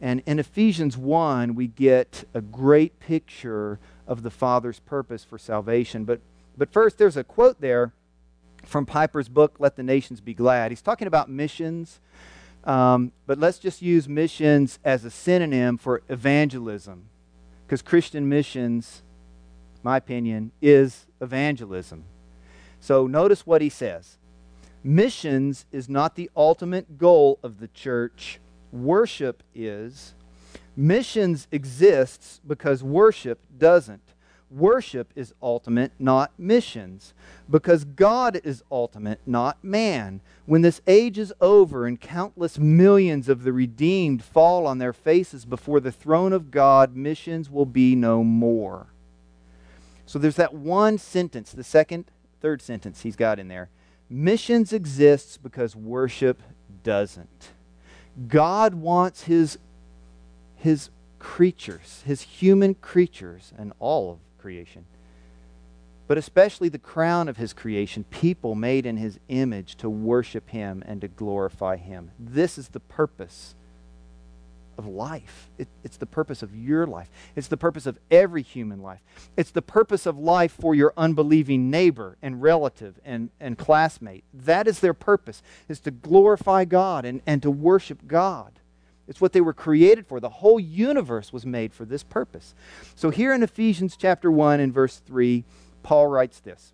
And 0.00 0.22
in 0.26 0.38
Ephesians 0.38 0.96
1, 0.96 1.54
we 1.54 1.66
get 1.66 2.24
a 2.32 2.40
great 2.40 2.98
picture 2.98 3.78
of 4.06 4.22
the 4.22 4.30
Father's 4.30 4.80
purpose 4.80 5.24
for 5.24 5.38
salvation. 5.38 6.04
But, 6.04 6.20
but 6.56 6.72
first, 6.72 6.98
there's 6.98 7.16
a 7.16 7.24
quote 7.24 7.60
there 7.60 7.92
from 8.64 8.86
Piper's 8.86 9.28
book, 9.28 9.56
Let 9.58 9.76
the 9.76 9.82
Nations 9.82 10.20
Be 10.20 10.34
Glad. 10.34 10.72
He's 10.72 10.82
talking 10.82 11.06
about 11.06 11.28
missions, 11.28 12.00
um, 12.64 13.12
but 13.26 13.38
let's 13.38 13.58
just 13.58 13.82
use 13.82 14.08
missions 14.08 14.78
as 14.84 15.04
a 15.04 15.10
synonym 15.10 15.78
for 15.78 16.02
evangelism, 16.08 17.08
because 17.66 17.82
Christian 17.82 18.28
missions, 18.28 19.02
my 19.84 19.98
opinion, 19.98 20.50
is 20.60 21.06
evangelism. 21.20 22.04
So 22.80 23.06
notice 23.06 23.46
what 23.46 23.62
he 23.62 23.68
says 23.68 24.18
Missions 24.82 25.64
is 25.72 25.88
not 25.88 26.14
the 26.14 26.30
ultimate 26.36 26.98
goal 26.98 27.38
of 27.42 27.58
the 27.60 27.68
church, 27.68 28.40
worship 28.72 29.42
is. 29.54 30.14
Missions 30.76 31.46
exists 31.52 32.40
because 32.46 32.82
worship 32.82 33.38
doesn't. 33.56 34.02
Worship 34.50 35.12
is 35.16 35.34
ultimate, 35.42 35.92
not 35.98 36.32
missions, 36.38 37.14
because 37.50 37.84
God 37.84 38.40
is 38.44 38.62
ultimate, 38.70 39.20
not 39.26 39.64
man. 39.64 40.20
When 40.46 40.62
this 40.62 40.80
age 40.86 41.18
is 41.18 41.32
over 41.40 41.86
and 41.86 42.00
countless 42.00 42.58
millions 42.58 43.28
of 43.28 43.42
the 43.42 43.52
redeemed 43.52 44.22
fall 44.22 44.66
on 44.66 44.78
their 44.78 44.92
faces 44.92 45.44
before 45.44 45.80
the 45.80 45.90
throne 45.90 46.32
of 46.32 46.50
God, 46.50 46.94
missions 46.94 47.50
will 47.50 47.66
be 47.66 47.96
no 47.96 48.22
more. 48.22 48.88
So 50.14 50.20
there's 50.20 50.36
that 50.36 50.54
one 50.54 50.96
sentence, 50.98 51.50
the 51.50 51.64
second, 51.64 52.04
third 52.40 52.62
sentence 52.62 53.02
he's 53.02 53.16
got 53.16 53.40
in 53.40 53.48
there. 53.48 53.68
Missions 54.08 54.72
exists 54.72 55.36
because 55.36 55.74
worship 55.74 56.40
doesn't. 56.84 57.48
God 58.28 58.74
wants 58.74 59.24
his 59.24 59.58
his 60.54 60.90
creatures, 61.18 62.04
his 62.06 62.22
human 62.22 62.76
creatures, 62.76 63.52
and 63.58 63.72
all 63.80 64.12
of 64.12 64.18
creation, 64.38 64.84
but 66.06 66.16
especially 66.16 66.68
the 66.68 66.78
crown 66.78 67.28
of 67.28 67.36
his 67.36 67.52
creation, 67.52 68.04
people 68.04 68.54
made 68.54 68.86
in 68.86 68.98
his 68.98 69.18
image 69.26 69.74
to 69.78 69.90
worship 69.90 70.50
him 70.50 70.84
and 70.86 71.00
to 71.00 71.08
glorify 71.08 71.74
him. 71.74 72.12
This 72.20 72.56
is 72.56 72.68
the 72.68 72.78
purpose 72.78 73.56
of 74.78 74.86
life. 74.86 75.50
It, 75.58 75.68
it's 75.82 75.96
the 75.96 76.06
purpose 76.06 76.42
of 76.42 76.54
your 76.54 76.86
life. 76.86 77.10
It's 77.36 77.48
the 77.48 77.56
purpose 77.56 77.86
of 77.86 77.98
every 78.10 78.42
human 78.42 78.82
life. 78.82 79.00
It's 79.36 79.50
the 79.50 79.62
purpose 79.62 80.06
of 80.06 80.18
life 80.18 80.52
for 80.52 80.74
your 80.74 80.92
unbelieving 80.96 81.70
neighbor 81.70 82.16
and 82.22 82.42
relative 82.42 83.00
and, 83.04 83.30
and 83.40 83.56
classmate. 83.56 84.24
That 84.32 84.68
is 84.68 84.80
their 84.80 84.94
purpose, 84.94 85.42
is 85.68 85.80
to 85.80 85.90
glorify 85.90 86.64
God 86.64 87.04
and, 87.04 87.22
and 87.26 87.42
to 87.42 87.50
worship 87.50 88.06
God. 88.06 88.60
It's 89.08 89.20
what 89.20 89.32
they 89.32 89.40
were 89.40 89.54
created 89.54 90.06
for. 90.06 90.20
The 90.20 90.28
whole 90.28 90.60
universe 90.60 91.32
was 91.32 91.44
made 91.44 91.72
for 91.72 91.84
this 91.84 92.02
purpose. 92.02 92.54
So 92.94 93.10
here 93.10 93.32
in 93.32 93.42
Ephesians 93.42 93.96
chapter 93.96 94.30
1 94.30 94.60
and 94.60 94.72
verse 94.72 94.96
3, 94.98 95.44
Paul 95.82 96.08
writes 96.08 96.40
this. 96.40 96.73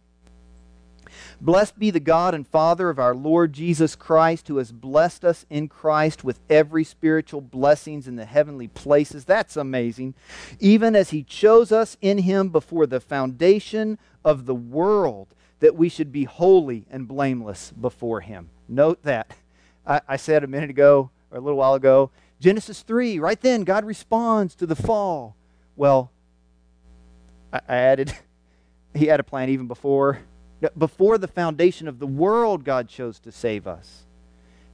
Blessed 1.41 1.79
be 1.79 1.91
the 1.91 2.01
God 2.01 2.35
and 2.35 2.47
Father 2.47 2.91
of 2.91 2.99
our 2.99 3.15
Lord 3.15 3.53
Jesus 3.53 3.97
Christ, 3.97 4.49
who 4.49 4.59
has 4.59 4.73
blessed 4.73 5.25
us 5.25 5.47
in 5.51 5.69
Christ 5.69 6.25
with 6.25 6.41
every 6.49 6.85
spiritual 6.85 7.41
blessings 7.41 8.09
in 8.09 8.17
the 8.17 8.25
heavenly 8.25 8.69
places. 8.69 9.25
That's 9.25 9.57
amazing. 9.57 10.15
Even 10.59 10.97
as 10.97 11.11
he 11.11 11.23
chose 11.23 11.73
us 11.73 11.97
in 12.01 12.19
him 12.19 12.49
before 12.49 12.87
the 12.87 13.01
foundation 13.01 13.99
of 14.25 14.47
the 14.47 14.55
world, 14.55 15.29
that 15.61 15.77
we 15.77 15.89
should 15.89 16.11
be 16.11 16.25
holy 16.25 16.87
and 16.91 17.07
blameless 17.07 17.73
before 17.73 18.21
him. 18.21 18.51
Note 18.69 19.03
that. 19.03 19.35
I, 19.87 20.01
I 20.09 20.17
said 20.17 20.45
a 20.45 20.47
minute 20.47 20.71
ago, 20.71 21.11
or 21.31 21.39
a 21.39 21.41
little 21.41 21.59
while 21.59 21.75
ago. 21.75 22.11
Genesis 22.41 22.83
3, 22.83 23.19
right 23.19 23.41
then, 23.41 23.65
God 23.65 23.85
responds 23.85 24.55
to 24.57 24.67
the 24.67 24.77
fall 24.77 25.37
Well, 25.77 26.11
I, 27.53 27.61
I 27.69 27.77
added, 27.77 28.15
he 28.95 29.07
had 29.07 29.21
a 29.21 29.25
plan 29.25 29.51
even 29.51 29.67
before. 29.67 30.21
Before 30.77 31.19
the 31.19 31.29
foundation 31.29 31.89
of 31.89 31.99
the 31.99 32.07
world, 32.07 32.65
God 32.65 32.89
chose 32.89 33.19
to 33.21 33.33
save 33.33 33.67
us. 33.67 34.05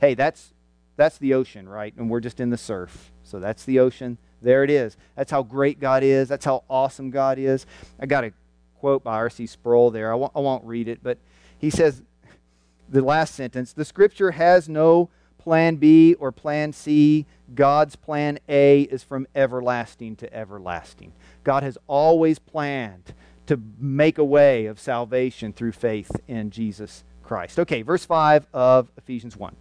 Hey, 0.00 0.14
that's, 0.14 0.52
that's 0.96 1.18
the 1.18 1.34
ocean, 1.34 1.68
right? 1.68 1.94
And 1.96 2.10
we're 2.10 2.20
just 2.20 2.40
in 2.40 2.50
the 2.50 2.58
surf. 2.58 3.12
So 3.22 3.38
that's 3.38 3.64
the 3.64 3.78
ocean. 3.78 4.18
There 4.42 4.64
it 4.64 4.70
is. 4.70 4.96
That's 5.16 5.30
how 5.30 5.42
great 5.42 5.80
God 5.80 6.02
is. 6.02 6.28
That's 6.28 6.44
how 6.44 6.64
awesome 6.68 7.10
God 7.10 7.38
is. 7.38 7.66
I 8.00 8.06
got 8.06 8.24
a 8.24 8.32
quote 8.80 9.04
by 9.04 9.14
R.C. 9.14 9.46
Sproul 9.46 9.90
there. 9.90 10.12
I 10.12 10.14
won't, 10.14 10.34
won't 10.34 10.64
read 10.64 10.88
it, 10.88 11.00
but 11.02 11.18
he 11.58 11.70
says, 11.70 12.02
the 12.88 13.02
last 13.02 13.34
sentence 13.34 13.72
the 13.72 13.84
scripture 13.84 14.32
has 14.32 14.68
no 14.68 15.08
plan 15.38 15.76
B 15.76 16.14
or 16.14 16.32
plan 16.32 16.72
C. 16.72 17.26
God's 17.54 17.94
plan 17.94 18.38
A 18.48 18.82
is 18.82 19.04
from 19.04 19.26
everlasting 19.34 20.16
to 20.16 20.34
everlasting. 20.34 21.12
God 21.44 21.62
has 21.62 21.78
always 21.86 22.38
planned 22.38 23.14
to 23.46 23.60
make 23.78 24.18
a 24.18 24.24
way 24.24 24.66
of 24.66 24.80
salvation 24.80 25.52
through 25.52 25.72
faith 25.72 26.10
in 26.26 26.50
Jesus 26.50 27.04
Christ. 27.22 27.58
Okay, 27.58 27.82
verse 27.82 28.04
5 28.04 28.46
of 28.52 28.90
Ephesians 28.96 29.36
1. 29.36 29.54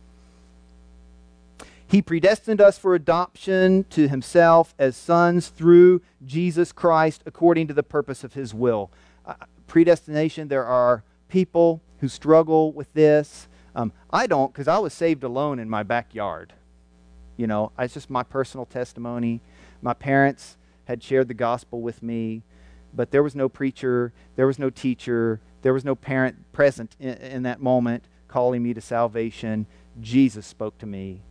He 1.87 2.01
predestined 2.01 2.61
us 2.61 2.77
for 2.77 2.95
adoption 2.95 3.85
to 3.91 4.07
himself 4.07 4.73
as 4.79 4.97
sons 4.97 5.49
through 5.49 6.01
Jesus 6.25 6.71
Christ 6.71 7.21
according 7.25 7.67
to 7.67 7.73
the 7.73 7.83
purpose 7.83 8.23
of 8.23 8.33
his 8.33 8.53
will. 8.53 8.89
Uh, 9.25 9.35
predestination, 9.67 10.47
there 10.47 10.65
are 10.65 11.03
people 11.29 11.81
who 11.99 12.07
struggle 12.07 12.71
with 12.71 12.91
this. 12.93 13.47
Um, 13.75 13.91
I 14.09 14.25
don't 14.25 14.51
because 14.51 14.67
I 14.67 14.79
was 14.79 14.93
saved 14.93 15.23
alone 15.23 15.59
in 15.59 15.69
my 15.69 15.83
backyard. 15.83 16.53
You 17.37 17.47
know, 17.47 17.71
it's 17.77 17.93
just 17.93 18.09
my 18.09 18.23
personal 18.23 18.65
testimony. 18.65 19.41
My 19.81 19.93
parents 19.93 20.57
had 20.85 21.03
shared 21.03 21.27
the 21.27 21.33
gospel 21.33 21.81
with 21.81 22.01
me, 22.01 22.43
but 22.95 23.11
there 23.11 23.23
was 23.23 23.35
no 23.35 23.49
preacher, 23.49 24.13
there 24.35 24.47
was 24.47 24.59
no 24.59 24.69
teacher, 24.69 25.39
there 25.61 25.73
was 25.73 25.85
no 25.85 25.95
parent 25.95 26.51
present 26.53 26.95
in, 26.99 27.13
in 27.15 27.43
that 27.43 27.61
moment 27.61 28.03
calling 28.27 28.63
me 28.63 28.73
to 28.73 28.81
salvation. 28.81 29.65
Jesus 30.01 30.45
spoke 30.45 30.77
to 30.79 30.85
me 30.85 31.21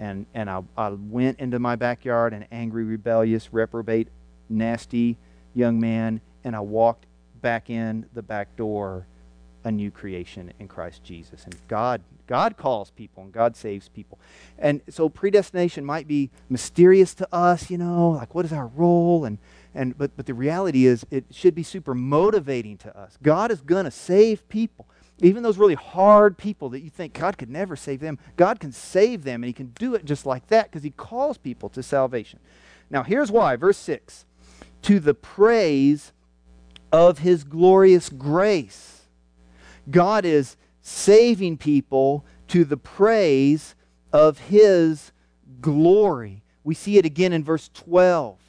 and, 0.00 0.24
and 0.32 0.48
I, 0.48 0.62
I 0.76 0.88
went 0.88 1.38
into 1.38 1.58
my 1.58 1.76
backyard, 1.76 2.32
an 2.32 2.46
angry, 2.50 2.84
rebellious, 2.84 3.52
reprobate, 3.52 4.08
nasty 4.48 5.18
young 5.54 5.78
man, 5.78 6.22
and 6.42 6.56
I 6.56 6.60
walked 6.60 7.04
back 7.42 7.68
in 7.68 8.06
the 8.14 8.22
back 8.22 8.56
door 8.56 9.06
a 9.62 9.70
new 9.70 9.90
creation 9.90 10.54
in 10.58 10.68
Christ 10.68 11.04
Jesus. 11.04 11.44
And 11.44 11.54
God, 11.68 12.00
God 12.26 12.56
calls 12.56 12.90
people 12.90 13.24
and 13.24 13.32
God 13.32 13.56
saves 13.56 13.90
people. 13.90 14.18
And 14.58 14.80
so 14.88 15.10
predestination 15.10 15.84
might 15.84 16.08
be 16.08 16.30
mysterious 16.48 17.14
to 17.16 17.28
us, 17.30 17.70
you 17.70 17.76
know, 17.76 18.10
like 18.10 18.34
what 18.34 18.46
is 18.46 18.54
our 18.54 18.68
role? 18.68 19.26
And, 19.26 19.36
and 19.74 19.96
but, 19.96 20.16
but 20.16 20.26
the 20.26 20.34
reality 20.34 20.86
is 20.86 21.06
it 21.10 21.26
should 21.30 21.54
be 21.54 21.62
super 21.62 21.94
motivating 21.94 22.76
to 22.78 22.98
us. 22.98 23.18
God 23.22 23.50
is 23.50 23.60
going 23.60 23.84
to 23.84 23.90
save 23.90 24.48
people. 24.48 24.88
Even 25.22 25.42
those 25.42 25.58
really 25.58 25.74
hard 25.74 26.38
people 26.38 26.70
that 26.70 26.80
you 26.80 26.90
think 26.90 27.12
God 27.12 27.36
could 27.36 27.50
never 27.50 27.76
save 27.76 28.00
them, 28.00 28.18
God 28.36 28.58
can 28.58 28.72
save 28.72 29.22
them, 29.22 29.42
and 29.42 29.48
He 29.48 29.52
can 29.52 29.72
do 29.78 29.94
it 29.94 30.04
just 30.04 30.24
like 30.24 30.46
that 30.48 30.70
because 30.70 30.82
He 30.82 30.90
calls 30.90 31.36
people 31.36 31.68
to 31.70 31.82
salvation. 31.82 32.40
Now, 32.88 33.02
here's 33.02 33.30
why. 33.30 33.56
Verse 33.56 33.76
6 33.76 34.24
To 34.82 34.98
the 34.98 35.14
praise 35.14 36.12
of 36.90 37.18
His 37.18 37.44
glorious 37.44 38.08
grace. 38.08 39.02
God 39.90 40.24
is 40.24 40.56
saving 40.80 41.58
people 41.58 42.24
to 42.48 42.64
the 42.64 42.76
praise 42.76 43.74
of 44.12 44.38
His 44.38 45.12
glory. 45.60 46.42
We 46.64 46.74
see 46.74 46.98
it 46.98 47.04
again 47.04 47.32
in 47.32 47.44
verse 47.44 47.70
12. 47.74 48.39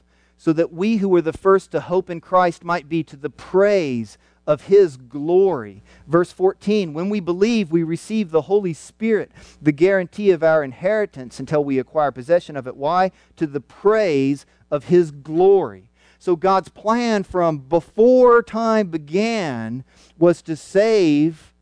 So 0.41 0.53
that 0.53 0.73
we 0.73 0.97
who 0.97 1.07
were 1.07 1.21
the 1.21 1.33
first 1.33 1.69
to 1.69 1.81
hope 1.81 2.09
in 2.09 2.19
Christ 2.19 2.63
might 2.63 2.89
be 2.89 3.03
to 3.03 3.15
the 3.15 3.29
praise 3.29 4.17
of 4.47 4.63
his 4.63 4.97
glory. 4.97 5.83
Verse 6.07 6.31
14 6.31 6.95
When 6.95 7.09
we 7.09 7.19
believe, 7.19 7.71
we 7.71 7.83
receive 7.83 8.31
the 8.31 8.41
Holy 8.41 8.73
Spirit, 8.73 9.31
the 9.61 9.71
guarantee 9.71 10.31
of 10.31 10.41
our 10.41 10.63
inheritance 10.63 11.39
until 11.39 11.63
we 11.63 11.77
acquire 11.77 12.11
possession 12.11 12.57
of 12.57 12.65
it. 12.65 12.75
Why? 12.75 13.11
To 13.35 13.45
the 13.45 13.61
praise 13.61 14.47
of 14.71 14.85
his 14.85 15.11
glory. 15.11 15.91
So 16.17 16.35
God's 16.35 16.69
plan 16.69 17.21
from 17.21 17.59
before 17.59 18.41
time 18.41 18.87
began 18.87 19.83
was 20.17 20.41
to 20.41 20.55
save 20.55 21.53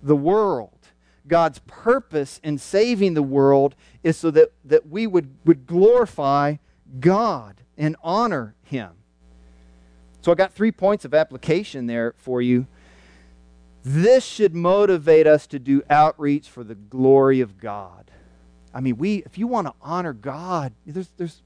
the 0.00 0.14
world. 0.14 0.78
God's 1.26 1.58
purpose 1.66 2.38
in 2.44 2.58
saving 2.58 3.14
the 3.14 3.20
world 3.20 3.74
is 4.04 4.16
so 4.16 4.30
that, 4.30 4.52
that 4.64 4.86
we 4.86 5.08
would, 5.08 5.34
would 5.44 5.66
glorify 5.66 6.58
God 7.00 7.62
and 7.78 7.96
honor 8.02 8.54
him. 8.64 8.90
So 10.20 10.32
I 10.32 10.34
got 10.34 10.52
three 10.52 10.72
points 10.72 11.04
of 11.04 11.14
application 11.14 11.86
there 11.86 12.14
for 12.18 12.42
you. 12.42 12.66
This 13.84 14.24
should 14.24 14.54
motivate 14.54 15.26
us 15.26 15.46
to 15.46 15.58
do 15.58 15.82
outreach 15.88 16.48
for 16.48 16.64
the 16.64 16.74
glory 16.74 17.40
of 17.40 17.58
God. 17.58 18.10
I 18.74 18.80
mean, 18.80 18.98
we 18.98 19.22
if 19.24 19.38
you 19.38 19.46
want 19.46 19.68
to 19.68 19.74
honor 19.80 20.12
God, 20.12 20.72
there's 20.84 21.08
there's 21.16 21.40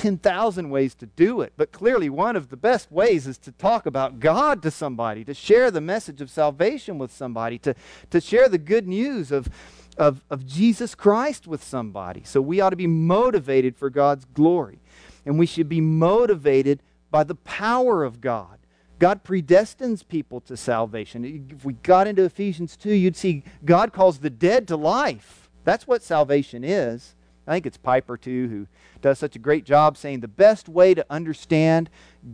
10,000 0.00 0.70
ways 0.70 0.94
to 0.94 1.04
do 1.04 1.42
it, 1.42 1.52
but 1.58 1.72
clearly 1.72 2.08
one 2.08 2.34
of 2.34 2.48
the 2.48 2.56
best 2.56 2.90
ways 2.90 3.26
is 3.26 3.36
to 3.36 3.52
talk 3.52 3.84
about 3.84 4.18
God 4.18 4.62
to 4.62 4.70
somebody, 4.70 5.24
to 5.26 5.34
share 5.34 5.70
the 5.70 5.82
message 5.82 6.22
of 6.22 6.30
salvation 6.30 6.96
with 6.96 7.12
somebody, 7.12 7.58
to, 7.58 7.74
to 8.08 8.18
share 8.18 8.48
the 8.48 8.56
good 8.56 8.88
news 8.88 9.30
of, 9.30 9.50
of, 9.98 10.24
of 10.30 10.46
Jesus 10.46 10.94
Christ 10.94 11.46
with 11.46 11.62
somebody. 11.62 12.22
So 12.24 12.40
we 12.40 12.62
ought 12.62 12.70
to 12.70 12.76
be 12.76 12.86
motivated 12.86 13.76
for 13.76 13.90
God's 13.90 14.24
glory. 14.24 14.78
And 15.24 15.38
we 15.38 15.46
should 15.46 15.68
be 15.68 15.80
motivated 15.80 16.82
by 17.10 17.24
the 17.24 17.34
power 17.34 18.04
of 18.04 18.20
God. 18.20 18.58
God 18.98 19.24
predestines 19.24 20.06
people 20.06 20.40
to 20.42 20.56
salvation. 20.56 21.46
If 21.50 21.64
we 21.64 21.72
got 21.72 22.06
into 22.06 22.22
Ephesians 22.22 22.76
2, 22.76 22.92
you'd 22.92 23.16
see 23.16 23.42
God 23.64 23.92
calls 23.92 24.18
the 24.18 24.30
dead 24.30 24.68
to 24.68 24.76
life. 24.76 25.48
That's 25.64 25.86
what 25.86 26.02
salvation 26.02 26.62
is. 26.64 27.14
I 27.46 27.54
think 27.54 27.66
it's 27.66 27.78
Piper, 27.78 28.16
too, 28.16 28.48
who 28.48 28.66
does 29.00 29.18
such 29.18 29.34
a 29.34 29.40
great 29.40 29.64
job 29.64 29.96
saying 29.96 30.20
the 30.20 30.28
best 30.28 30.68
way 30.68 30.92
to 30.94 31.04
understand 31.08 31.88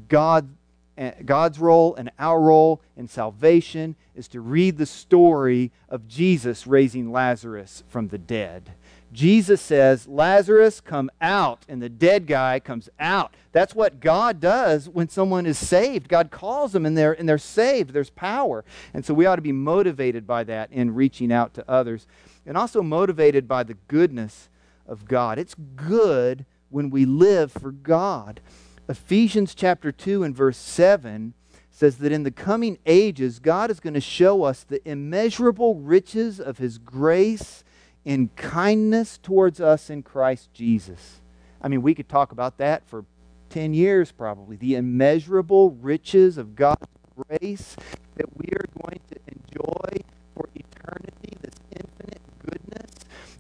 God, 0.09 0.57
eh, 0.99 1.13
God's 1.25 1.61
role 1.61 1.95
and 1.95 2.11
our 2.19 2.41
role 2.41 2.83
in 2.97 3.07
salvation 3.07 3.95
is 4.17 4.27
to 4.29 4.41
read 4.41 4.77
the 4.77 4.87
story 4.87 5.71
of 5.89 6.09
Jesus 6.09 6.67
raising 6.67 7.13
Lazarus 7.13 7.85
from 7.89 8.09
the 8.09 8.19
dead. 8.19 8.73
Jesus 9.17 9.63
says, 9.63 10.07
Lazarus, 10.07 10.83
come 10.83 11.11
out, 11.23 11.65
and 11.71 11.81
the 11.81 11.89
dead 11.89 12.27
guy 12.27 12.61
comes 12.61 12.91
out. 13.01 13.33
That's 13.51 13.75
what 13.75 13.99
God 13.99 14.41
does 14.41 14.91
when 14.91 15.09
someone 15.09 15.47
is 15.47 15.57
saved. 15.57 16.07
God 16.07 16.31
calls 16.31 16.73
them 16.73 16.85
and 16.85 16.99
they're, 16.99 17.15
and 17.15 17.27
they're 17.27 17.39
saved. 17.39 17.95
There's 17.95 18.11
power. 18.11 18.63
And 18.93 19.07
so 19.07 19.15
we 19.15 19.25
ought 19.25 19.37
to 19.37 19.43
be 19.43 19.53
motivated 19.53 20.27
by 20.27 20.45
that 20.45 20.71
in 20.71 20.95
reaching 20.95 21.33
out 21.33 21.55
to 21.55 21.65
others 21.67 22.07
and 22.45 22.59
also 22.59 22.83
motivated 22.83 23.49
by 23.49 23.63
the 23.63 23.79
goodness 23.89 24.51
of 24.87 25.07
God. 25.09 25.39
It's 25.39 25.57
good 25.77 26.45
when 26.69 26.91
we 26.91 27.07
live 27.07 27.51
for 27.51 27.73
God. 27.73 28.41
Ephesians 28.87 29.55
chapter 29.55 29.91
2 29.93 30.25
and 30.25 30.37
verse 30.37 30.59
7 30.59 31.33
says 31.71 31.97
that 31.99 32.13
in 32.13 32.23
the 32.23 32.31
coming 32.31 32.77
ages, 32.85 33.39
God 33.39 33.71
is 33.71 33.81
going 33.81 33.95
to 33.95 34.01
show 34.01 34.43
us 34.43 34.63
the 34.63 34.87
immeasurable 34.87 35.77
riches 35.77 36.39
of 36.39 36.59
his 36.59 36.77
grace 36.77 37.65
in 38.07 38.29
kindness 38.37 39.19
towards 39.19 39.61
us 39.61 39.91
in 39.91 40.01
Christ 40.01 40.55
Jesus. 40.55 41.21
I 41.61 41.67
mean, 41.67 41.83
we 41.83 41.93
could 41.93 42.09
talk 42.09 42.31
about 42.31 42.57
that 42.59 42.89
for 42.89 43.05
10 43.51 43.75
years 43.75 44.13
probably. 44.13 44.57
The 44.57 44.77
immeasurable 44.77 45.73
riches 45.73 46.39
of 46.39 46.55
God's 46.55 46.87
grace 47.29 47.77
that 48.15 48.35
we 48.37 48.47
are 48.55 48.65
going 48.81 49.01
to 49.11 49.19
enjoy 49.27 50.05
for 50.35 50.49
eternity, 50.55 51.37
this 51.43 51.55
infinite 51.73 52.23
goodness 52.45 52.91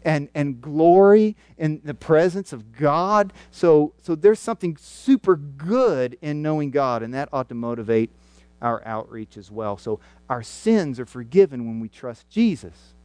and, 0.04 0.28
and 0.34 0.60
glory 0.60 1.36
in 1.56 1.80
the 1.84 1.94
presence 1.94 2.52
of 2.52 2.72
God. 2.72 3.32
So, 3.52 3.92
so 4.02 4.16
there's 4.16 4.40
something 4.40 4.76
super 4.76 5.36
good 5.36 6.18
in 6.20 6.42
knowing 6.42 6.72
God, 6.72 7.04
and 7.04 7.14
that 7.14 7.28
ought 7.32 7.48
to 7.50 7.54
motivate 7.54 8.10
our 8.60 8.84
outreach 8.84 9.36
as 9.36 9.48
well. 9.48 9.76
So 9.76 10.00
our 10.28 10.42
sins 10.42 10.98
are 10.98 11.06
forgiven 11.06 11.66
when 11.66 11.78
we 11.78 11.88
trust 11.88 12.28
Jesus. 12.28 12.95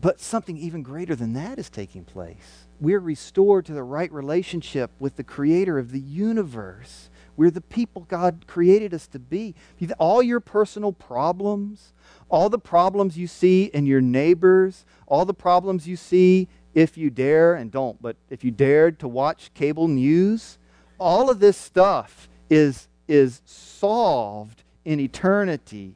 But 0.00 0.20
something 0.20 0.56
even 0.56 0.82
greater 0.82 1.14
than 1.14 1.34
that 1.34 1.58
is 1.58 1.68
taking 1.68 2.04
place. 2.04 2.66
We're 2.80 3.00
restored 3.00 3.66
to 3.66 3.74
the 3.74 3.82
right 3.82 4.10
relationship 4.10 4.90
with 4.98 5.16
the 5.16 5.24
creator 5.24 5.78
of 5.78 5.92
the 5.92 6.00
universe. 6.00 7.10
We're 7.36 7.50
the 7.50 7.60
people 7.60 8.06
God 8.08 8.44
created 8.46 8.94
us 8.94 9.06
to 9.08 9.18
be. 9.18 9.54
All 9.98 10.22
your 10.22 10.40
personal 10.40 10.92
problems, 10.92 11.92
all 12.30 12.48
the 12.48 12.58
problems 12.58 13.18
you 13.18 13.26
see 13.26 13.64
in 13.74 13.84
your 13.84 14.00
neighbors, 14.00 14.86
all 15.06 15.26
the 15.26 15.34
problems 15.34 15.86
you 15.86 15.96
see 15.96 16.48
if 16.72 16.96
you 16.96 17.10
dare, 17.10 17.54
and 17.54 17.70
don't, 17.70 18.00
but 18.00 18.16
if 18.30 18.44
you 18.44 18.50
dared 18.52 18.98
to 19.00 19.08
watch 19.08 19.50
cable 19.54 19.88
news, 19.88 20.56
all 20.98 21.28
of 21.28 21.40
this 21.40 21.56
stuff 21.56 22.28
is, 22.48 22.88
is 23.08 23.42
solved 23.44 24.62
in 24.84 25.00
eternity 25.00 25.94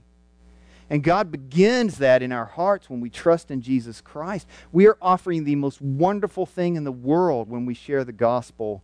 and 0.90 1.02
God 1.02 1.32
begins 1.32 1.98
that 1.98 2.22
in 2.22 2.30
our 2.30 2.44
hearts 2.44 2.90
when 2.90 3.00
we 3.00 3.10
trust 3.10 3.50
in 3.50 3.62
Jesus 3.62 4.00
Christ. 4.00 4.46
We 4.70 4.86
are 4.86 4.98
offering 5.00 5.44
the 5.44 5.56
most 5.56 5.80
wonderful 5.80 6.46
thing 6.46 6.76
in 6.76 6.84
the 6.84 6.92
world 6.92 7.48
when 7.48 7.64
we 7.64 7.74
share 7.74 8.04
the 8.04 8.12
gospel 8.12 8.82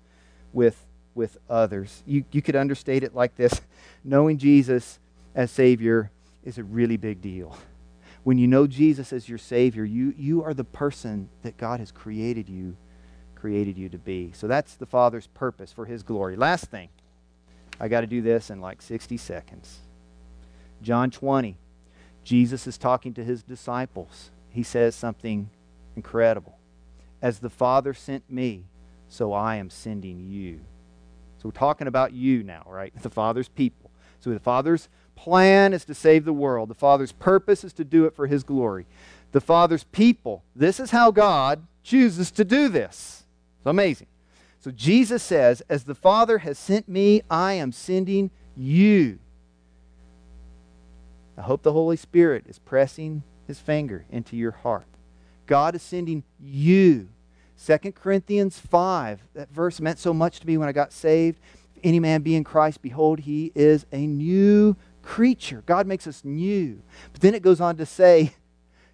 with, 0.52 0.86
with 1.14 1.36
others. 1.48 2.02
You, 2.06 2.24
you 2.32 2.42
could 2.42 2.56
understate 2.56 3.04
it 3.04 3.14
like 3.14 3.36
this 3.36 3.60
knowing 4.02 4.38
Jesus 4.38 4.98
as 5.34 5.50
Savior 5.50 6.10
is 6.42 6.58
a 6.58 6.64
really 6.64 6.96
big 6.96 7.20
deal. 7.20 7.56
When 8.22 8.38
you 8.38 8.46
know 8.46 8.66
Jesus 8.66 9.12
as 9.12 9.28
your 9.28 9.38
Savior, 9.38 9.84
you, 9.84 10.14
you 10.16 10.42
are 10.42 10.54
the 10.54 10.64
person 10.64 11.28
that 11.42 11.56
God 11.56 11.80
has 11.80 11.90
created 11.90 12.48
you, 12.48 12.76
created 13.34 13.78
you 13.78 13.88
to 13.90 13.98
be. 13.98 14.32
So 14.34 14.46
that's 14.46 14.74
the 14.74 14.86
Father's 14.86 15.26
purpose 15.28 15.72
for 15.72 15.86
His 15.86 16.02
glory. 16.02 16.36
Last 16.36 16.66
thing, 16.66 16.90
I 17.78 17.88
got 17.88 18.02
to 18.02 18.06
do 18.06 18.20
this 18.20 18.50
in 18.50 18.60
like 18.60 18.82
60 18.82 19.16
seconds. 19.16 19.80
John 20.82 21.10
20, 21.10 21.56
Jesus 22.24 22.66
is 22.66 22.78
talking 22.78 23.14
to 23.14 23.24
his 23.24 23.42
disciples. 23.42 24.30
He 24.50 24.62
says 24.62 24.94
something 24.94 25.50
incredible. 25.96 26.58
As 27.22 27.38
the 27.38 27.50
Father 27.50 27.94
sent 27.94 28.30
me, 28.30 28.64
so 29.08 29.32
I 29.32 29.56
am 29.56 29.70
sending 29.70 30.30
you. 30.30 30.60
So 31.38 31.48
we're 31.48 31.52
talking 31.52 31.86
about 31.86 32.12
you 32.12 32.42
now, 32.42 32.64
right? 32.66 32.92
The 33.02 33.10
Father's 33.10 33.48
people. 33.48 33.90
So 34.20 34.30
the 34.30 34.40
Father's 34.40 34.88
plan 35.16 35.72
is 35.72 35.84
to 35.86 35.94
save 35.94 36.24
the 36.24 36.32
world. 36.32 36.68
The 36.68 36.74
Father's 36.74 37.12
purpose 37.12 37.64
is 37.64 37.72
to 37.74 37.84
do 37.84 38.04
it 38.04 38.14
for 38.14 38.26
His 38.26 38.42
glory. 38.42 38.86
The 39.32 39.40
Father's 39.40 39.84
people, 39.84 40.42
this 40.54 40.80
is 40.80 40.90
how 40.90 41.10
God 41.10 41.66
chooses 41.82 42.30
to 42.32 42.44
do 42.44 42.68
this. 42.68 43.24
It's 43.58 43.66
amazing. 43.66 44.08
So 44.60 44.70
Jesus 44.70 45.22
says, 45.22 45.62
As 45.68 45.84
the 45.84 45.94
Father 45.94 46.38
has 46.38 46.58
sent 46.58 46.88
me, 46.88 47.22
I 47.30 47.54
am 47.54 47.72
sending 47.72 48.30
you. 48.56 49.18
I 51.40 51.42
hope 51.42 51.62
the 51.62 51.72
Holy 51.72 51.96
Spirit 51.96 52.44
is 52.48 52.58
pressing 52.58 53.22
his 53.46 53.58
finger 53.58 54.04
into 54.10 54.36
your 54.36 54.50
heart. 54.50 54.84
God 55.46 55.74
is 55.74 55.80
sending 55.80 56.22
you. 56.38 57.08
2 57.64 57.78
Corinthians 57.92 58.58
5, 58.58 59.22
that 59.32 59.50
verse 59.50 59.80
meant 59.80 59.98
so 59.98 60.12
much 60.12 60.40
to 60.40 60.46
me 60.46 60.58
when 60.58 60.68
I 60.68 60.72
got 60.72 60.92
saved. 60.92 61.40
If 61.74 61.80
any 61.82 61.98
man 61.98 62.20
be 62.20 62.34
in 62.34 62.44
Christ, 62.44 62.82
behold, 62.82 63.20
he 63.20 63.52
is 63.54 63.86
a 63.90 64.06
new 64.06 64.76
creature. 65.02 65.62
God 65.64 65.86
makes 65.86 66.06
us 66.06 66.26
new. 66.26 66.82
But 67.10 67.22
then 67.22 67.34
it 67.34 67.40
goes 67.40 67.58
on 67.58 67.78
to 67.78 67.86
say, 67.86 68.34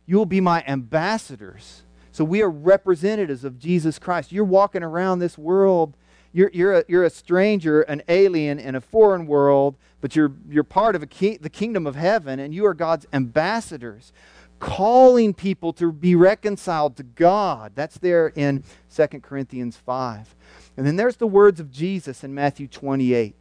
You 0.07 0.16
will 0.16 0.24
be 0.24 0.40
my 0.40 0.62
ambassadors. 0.68 1.82
So 2.12 2.24
we 2.24 2.42
are 2.42 2.51
representatives 2.51 3.42
of 3.42 3.59
Jesus 3.59 3.99
Christ. 3.99 4.30
You're 4.30 4.44
walking 4.44 4.84
around 4.84 5.18
this 5.18 5.36
world. 5.36 5.97
You're, 6.37 6.51
you're, 6.53 6.74
a, 6.74 6.84
you're 6.87 7.05
a 7.05 7.09
stranger, 7.09 7.80
an 7.80 8.03
alien 8.09 8.59
in 8.59 8.74
a 8.74 8.80
foreign 8.82 9.26
world, 9.26 9.74
but 10.03 10.14
you're, 10.14 10.32
you're 10.51 10.64
part 10.64 10.95
of 10.95 11.09
ki- 11.09 11.39
the 11.41 11.49
kingdom 11.49 11.87
of 11.87 11.97
heaven, 11.97 12.39
and 12.39 12.55
you 12.55 12.66
are 12.66 12.74
God's 12.74 13.07
ambassadors, 13.11 14.12
calling 14.59 15.32
people 15.32 15.72
to 15.72 15.91
be 15.91 16.14
reconciled 16.14 16.95
to 16.99 17.05
God. 17.05 17.72
That's 17.74 17.97
there 17.97 18.34
in 18.37 18.64
2 18.95 19.07
Corinthians 19.20 19.78
5. 19.78 20.34
And 20.76 20.87
then 20.87 20.97
there's 20.97 21.16
the 21.16 21.26
words 21.26 21.59
of 21.59 21.70
Jesus 21.70 22.22
in 22.22 22.34
Matthew 22.34 22.68
28. 22.68 23.34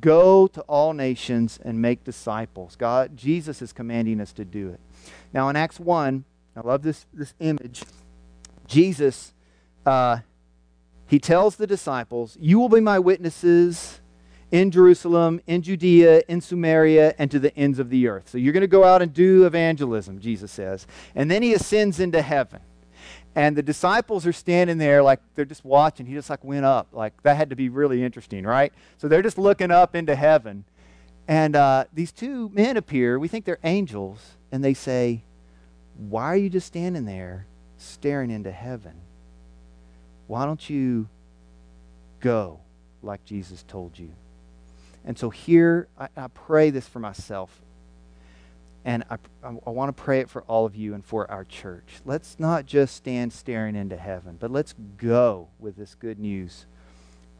Go 0.00 0.46
to 0.46 0.60
all 0.68 0.92
nations 0.92 1.58
and 1.64 1.82
make 1.82 2.04
disciples. 2.04 2.76
God, 2.76 3.16
Jesus 3.16 3.60
is 3.62 3.72
commanding 3.72 4.20
us 4.20 4.32
to 4.34 4.44
do 4.44 4.68
it. 4.68 4.78
Now 5.32 5.48
in 5.48 5.56
Acts 5.56 5.80
1, 5.80 6.22
I 6.54 6.60
love 6.60 6.82
this, 6.82 7.04
this 7.12 7.34
image. 7.40 7.82
Jesus, 8.68 9.34
uh, 9.84 10.18
he 11.08 11.18
tells 11.18 11.56
the 11.56 11.66
disciples, 11.66 12.36
You 12.38 12.60
will 12.60 12.68
be 12.68 12.80
my 12.80 12.98
witnesses 12.98 14.00
in 14.50 14.70
Jerusalem, 14.70 15.40
in 15.46 15.62
Judea, 15.62 16.22
in 16.28 16.40
Samaria, 16.40 17.14
and 17.18 17.30
to 17.30 17.38
the 17.38 17.54
ends 17.56 17.78
of 17.78 17.88
the 17.88 18.08
earth. 18.08 18.28
So 18.28 18.38
you're 18.38 18.52
going 18.52 18.60
to 18.60 18.66
go 18.66 18.84
out 18.84 19.00
and 19.00 19.12
do 19.12 19.46
evangelism, 19.46 20.20
Jesus 20.20 20.52
says. 20.52 20.86
And 21.14 21.30
then 21.30 21.42
he 21.42 21.54
ascends 21.54 21.98
into 21.98 22.20
heaven. 22.20 22.60
And 23.34 23.56
the 23.56 23.62
disciples 23.62 24.26
are 24.26 24.32
standing 24.32 24.78
there 24.78 25.02
like 25.02 25.20
they're 25.34 25.44
just 25.44 25.64
watching. 25.64 26.06
He 26.06 26.14
just 26.14 26.28
like 26.28 26.44
went 26.44 26.64
up. 26.64 26.88
Like 26.92 27.22
that 27.22 27.36
had 27.36 27.50
to 27.50 27.56
be 27.56 27.70
really 27.70 28.02
interesting, 28.02 28.44
right? 28.44 28.72
So 28.98 29.08
they're 29.08 29.22
just 29.22 29.38
looking 29.38 29.70
up 29.70 29.94
into 29.94 30.14
heaven. 30.14 30.64
And 31.26 31.56
uh, 31.56 31.84
these 31.92 32.12
two 32.12 32.50
men 32.50 32.76
appear. 32.76 33.18
We 33.18 33.28
think 33.28 33.44
they're 33.44 33.60
angels. 33.64 34.36
And 34.52 34.62
they 34.62 34.74
say, 34.74 35.24
Why 35.96 36.24
are 36.24 36.36
you 36.36 36.50
just 36.50 36.66
standing 36.66 37.04
there 37.04 37.46
staring 37.76 38.30
into 38.30 38.50
heaven? 38.50 38.94
Why 40.28 40.44
don't 40.44 40.70
you 40.70 41.08
go 42.20 42.60
like 43.02 43.24
Jesus 43.24 43.64
told 43.66 43.98
you? 43.98 44.10
And 45.04 45.18
so 45.18 45.30
here, 45.30 45.88
I, 45.98 46.08
I 46.16 46.28
pray 46.28 46.70
this 46.70 46.86
for 46.86 47.00
myself. 47.00 47.62
And 48.84 49.04
I, 49.10 49.16
I, 49.42 49.48
I 49.66 49.70
want 49.70 49.94
to 49.94 50.02
pray 50.02 50.20
it 50.20 50.30
for 50.30 50.42
all 50.42 50.64
of 50.64 50.76
you 50.76 50.94
and 50.94 51.04
for 51.04 51.28
our 51.30 51.44
church. 51.44 52.00
Let's 52.04 52.38
not 52.38 52.66
just 52.66 52.94
stand 52.94 53.32
staring 53.32 53.74
into 53.74 53.96
heaven, 53.96 54.36
but 54.38 54.50
let's 54.50 54.74
go 54.96 55.48
with 55.58 55.76
this 55.76 55.94
good 55.94 56.18
news 56.18 56.66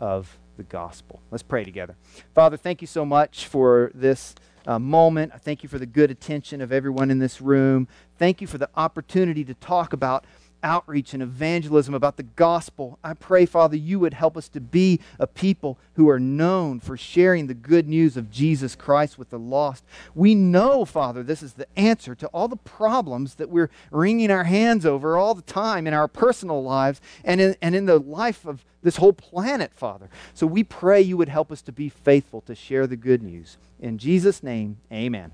of 0.00 0.38
the 0.56 0.62
gospel. 0.62 1.20
Let's 1.30 1.42
pray 1.42 1.64
together. 1.64 1.96
Father, 2.34 2.56
thank 2.56 2.80
you 2.80 2.86
so 2.86 3.04
much 3.04 3.46
for 3.46 3.92
this 3.94 4.34
uh, 4.66 4.78
moment. 4.78 5.32
I 5.34 5.38
thank 5.38 5.62
you 5.62 5.68
for 5.68 5.78
the 5.78 5.86
good 5.86 6.10
attention 6.10 6.60
of 6.60 6.72
everyone 6.72 7.10
in 7.10 7.18
this 7.18 7.40
room. 7.40 7.88
Thank 8.18 8.40
you 8.40 8.46
for 8.46 8.58
the 8.58 8.68
opportunity 8.76 9.44
to 9.44 9.54
talk 9.54 9.92
about 9.92 10.24
outreach 10.62 11.14
and 11.14 11.22
evangelism, 11.22 11.94
about 11.94 12.16
the 12.16 12.22
gospel. 12.22 12.98
I 13.02 13.14
pray, 13.14 13.46
Father, 13.46 13.76
you 13.76 13.98
would 14.00 14.14
help 14.14 14.36
us 14.36 14.48
to 14.50 14.60
be 14.60 15.00
a 15.18 15.26
people 15.26 15.78
who 15.94 16.08
are 16.08 16.20
known 16.20 16.80
for 16.80 16.96
sharing 16.96 17.46
the 17.46 17.54
good 17.54 17.88
news 17.88 18.16
of 18.16 18.30
Jesus 18.30 18.74
Christ 18.74 19.18
with 19.18 19.30
the 19.30 19.38
lost. 19.38 19.84
We 20.14 20.34
know, 20.34 20.84
Father, 20.84 21.22
this 21.22 21.42
is 21.42 21.54
the 21.54 21.66
answer 21.78 22.14
to 22.16 22.26
all 22.28 22.48
the 22.48 22.56
problems 22.56 23.36
that 23.36 23.50
we're 23.50 23.70
wringing 23.90 24.30
our 24.30 24.44
hands 24.44 24.84
over 24.84 25.16
all 25.16 25.34
the 25.34 25.42
time 25.42 25.86
in 25.86 25.94
our 25.94 26.08
personal 26.08 26.62
lives 26.62 27.00
and 27.24 27.40
in, 27.40 27.56
and 27.62 27.74
in 27.74 27.86
the 27.86 27.98
life 27.98 28.46
of 28.46 28.64
this 28.82 28.96
whole 28.96 29.12
planet, 29.12 29.72
Father. 29.74 30.08
So 30.34 30.46
we 30.46 30.64
pray 30.64 31.00
you 31.00 31.16
would 31.16 31.28
help 31.28 31.50
us 31.50 31.62
to 31.62 31.72
be 31.72 31.88
faithful 31.88 32.40
to 32.42 32.54
share 32.54 32.86
the 32.86 32.96
good 32.96 33.22
news. 33.22 33.56
In 33.80 33.98
Jesus' 33.98 34.42
name, 34.42 34.78
amen. 34.92 35.32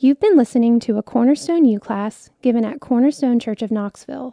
You've 0.00 0.20
been 0.20 0.36
listening 0.36 0.78
to 0.80 0.96
a 0.96 1.02
Cornerstone 1.02 1.64
U 1.64 1.80
class 1.80 2.30
given 2.40 2.64
at 2.64 2.78
Cornerstone 2.78 3.40
Church 3.40 3.62
of 3.62 3.72
Knoxville. 3.72 4.32